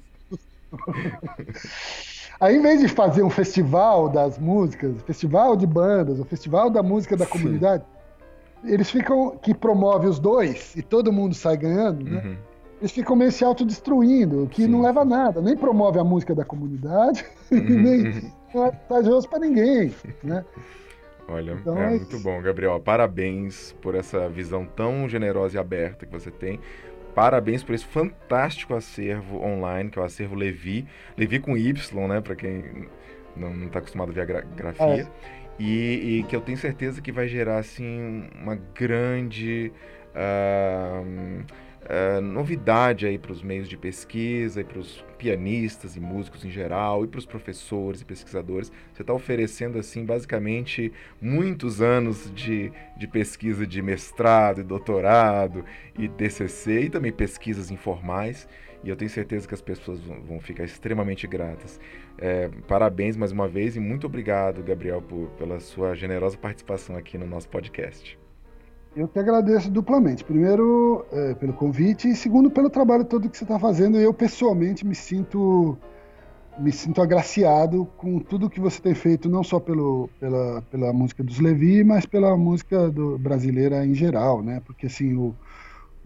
[2.40, 6.82] Aí, em vez de fazer um festival das músicas, festival de bandas, o festival da
[6.82, 7.30] música da Sim.
[7.30, 7.84] comunidade,
[8.64, 12.22] eles ficam que promove os dois e todo mundo sai ganhando, né?
[12.24, 12.36] Uhum.
[12.81, 14.68] Eles ficam meio se autodestruindo, que Sim.
[14.68, 17.59] não leva a nada, nem promove a música da comunidade, uhum.
[17.61, 20.45] nem não é vantajoso para ninguém, né?
[21.29, 22.81] Olha, então, é, é muito bom, Gabriel.
[22.81, 26.59] Parabéns por essa visão tão generosa e aberta que você tem.
[27.14, 30.87] Parabéns por esse fantástico acervo online, que é o acervo Levi.
[31.16, 32.20] Levi com Y, né?
[32.22, 32.89] Para quem
[33.37, 35.03] não está acostumado a ver a gra grafia.
[35.03, 35.07] É.
[35.59, 39.72] E, e, que eu tenho certeza que vai gerar, assim, uma grande...
[40.14, 41.45] Uh,
[41.89, 46.51] uh, novidade aí para os meios de pesquisa e para os pianistas e músicos em
[46.51, 48.70] geral e para os professores e pesquisadores.
[48.93, 55.64] Você está oferecendo assim basicamente muitos anos de, de pesquisa de mestrado e doutorado
[55.99, 58.47] e TCC e também pesquisas informais
[58.82, 61.80] e eu tenho certeza que as pessoas vão ficar extremamente gratas.
[62.16, 67.18] É, parabéns mais uma vez e muito obrigado, Gabriel, por, pela sua generosa participação aqui
[67.18, 68.18] no nosso podcast.
[68.97, 70.24] Eu que agradeço duplamente.
[70.24, 73.99] Primeiro, é, pelo convite e segundo, pelo trabalho todo que você está fazendo.
[73.99, 75.78] Eu, pessoalmente, me sinto
[76.59, 81.22] me sinto agraciado com tudo que você tem feito, não só pelo, pela, pela música
[81.22, 84.61] dos Levi, mas pela música do, brasileira em geral, né?
[84.66, 85.34] Porque, assim, o,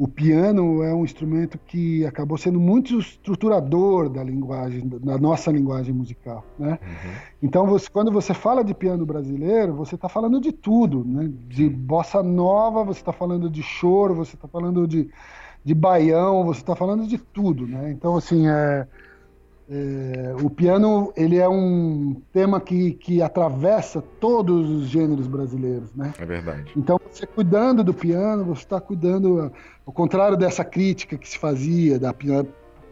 [0.02, 5.94] o piano é um instrumento que acabou sendo muito estruturador da linguagem, da nossa linguagem
[5.94, 6.76] musical, né?
[6.82, 7.12] Uhum.
[7.40, 11.30] Então, você, quando você fala de piano brasileiro, você está falando de tudo, né?
[11.46, 15.08] De bossa nova, você está falando de choro, você está falando de,
[15.64, 17.92] de baião, você está falando de tudo, né?
[17.92, 18.88] Então, assim, é,
[19.70, 26.12] é, o piano ele é um tema que, que atravessa todos os gêneros brasileiros, né?
[26.18, 26.72] É verdade.
[26.76, 29.52] Então, você cuidando do piano, você está cuidando,
[29.86, 32.12] ao contrário dessa crítica que se fazia da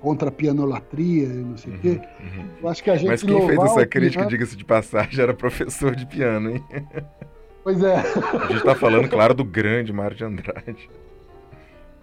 [0.00, 2.00] contra a pianolatria e não sei o uhum, quê.
[2.20, 2.46] Uhum.
[2.62, 4.30] Eu acho que a gente Mas quem fez essa crítica, piano...
[4.30, 6.64] diga-se de passagem, era professor de piano, hein?
[7.62, 7.96] Pois é.
[7.96, 10.88] A gente está falando, claro, do grande Mário de Andrade.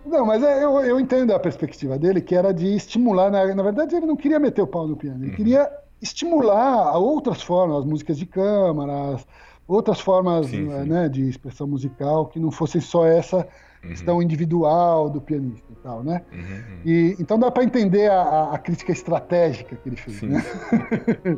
[0.08, 3.30] Não, mas é, eu, eu entendo a perspectiva dele, que era de estimular.
[3.30, 5.36] Na, na verdade, ele não queria meter o pau no piano, ele uhum.
[5.36, 5.70] queria
[6.02, 9.20] estimular outras formas, as músicas de câmara,
[9.68, 10.90] outras formas sim, sim.
[10.90, 13.90] Né, de expressão musical que não fossem só essa uhum.
[13.90, 16.22] questão individual do pianista e tal, né?
[16.32, 16.82] Uhum, uhum.
[16.86, 20.28] E, então dá para entender a, a, crítica estratégica que ele fez, sim.
[20.28, 20.44] né?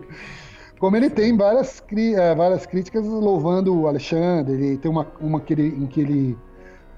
[0.79, 5.53] Como ele tem várias, é, várias críticas louvando o Alexandre, ele tem uma, uma que
[5.53, 6.37] ele, em que ele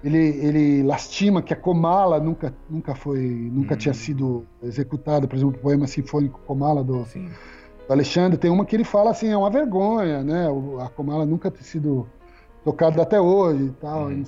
[0.04, 3.20] ele, ele lastima que a Comala nunca, nunca foi,
[3.52, 3.96] nunca tinha hum.
[3.96, 8.84] sido executada, por exemplo, o poema sinfônico Comala do, do, Alexandre, tem uma que ele
[8.84, 10.48] fala assim, é uma vergonha, né?
[10.80, 12.08] A Comala nunca ter sido
[12.64, 14.24] tocada até hoje e tal, uhum.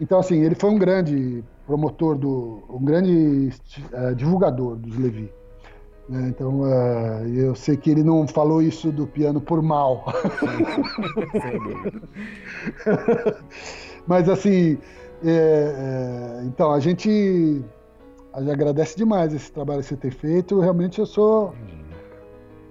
[0.00, 3.50] Então, assim, ele foi um grande promotor do, um grande
[3.92, 5.32] uh, divulgador dos Levi.
[6.08, 6.28] Né?
[6.28, 10.04] Então, uh, eu sei que ele não falou isso do piano por mal.
[11.32, 12.02] Sem dúvida.
[14.06, 14.78] Mas assim,
[15.24, 17.62] é, é, então a gente,
[18.32, 20.60] a gente agradece demais esse trabalho que você tem feito.
[20.60, 21.54] Realmente eu sou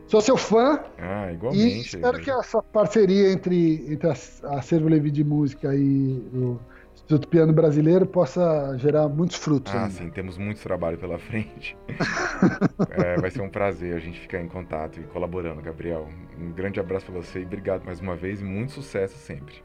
[0.07, 0.79] sou seu fã.
[0.99, 1.77] Ah, igualmente.
[1.77, 4.11] E espero que essa parceria entre, entre a
[4.57, 6.59] Acervo Levi de Música e o
[6.93, 9.73] Instituto Piano Brasileiro possa gerar muitos frutos.
[9.73, 9.89] Ah, ainda.
[9.89, 11.75] sim, temos muito trabalho pela frente.
[12.91, 16.07] é, vai ser um prazer a gente ficar em contato e colaborando, Gabriel.
[16.39, 19.63] Um grande abraço para você e obrigado mais uma vez e muito sucesso sempre.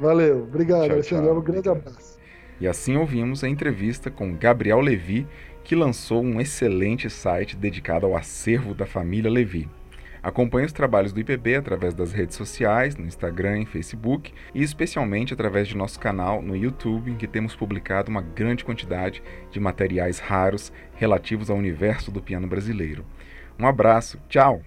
[0.00, 1.26] Valeu, obrigado, tchau, Alexandre.
[1.26, 2.18] Tchau, um grande abraço.
[2.58, 5.26] E assim ouvimos a entrevista com Gabriel Levi,
[5.62, 9.68] que lançou um excelente site dedicado ao acervo da família Levi.
[10.22, 15.32] Acompanhe os trabalhos do IPB através das redes sociais, no Instagram e Facebook, e especialmente
[15.32, 20.18] através de nosso canal no YouTube, em que temos publicado uma grande quantidade de materiais
[20.18, 23.04] raros relativos ao universo do piano brasileiro.
[23.58, 24.62] Um abraço, tchau!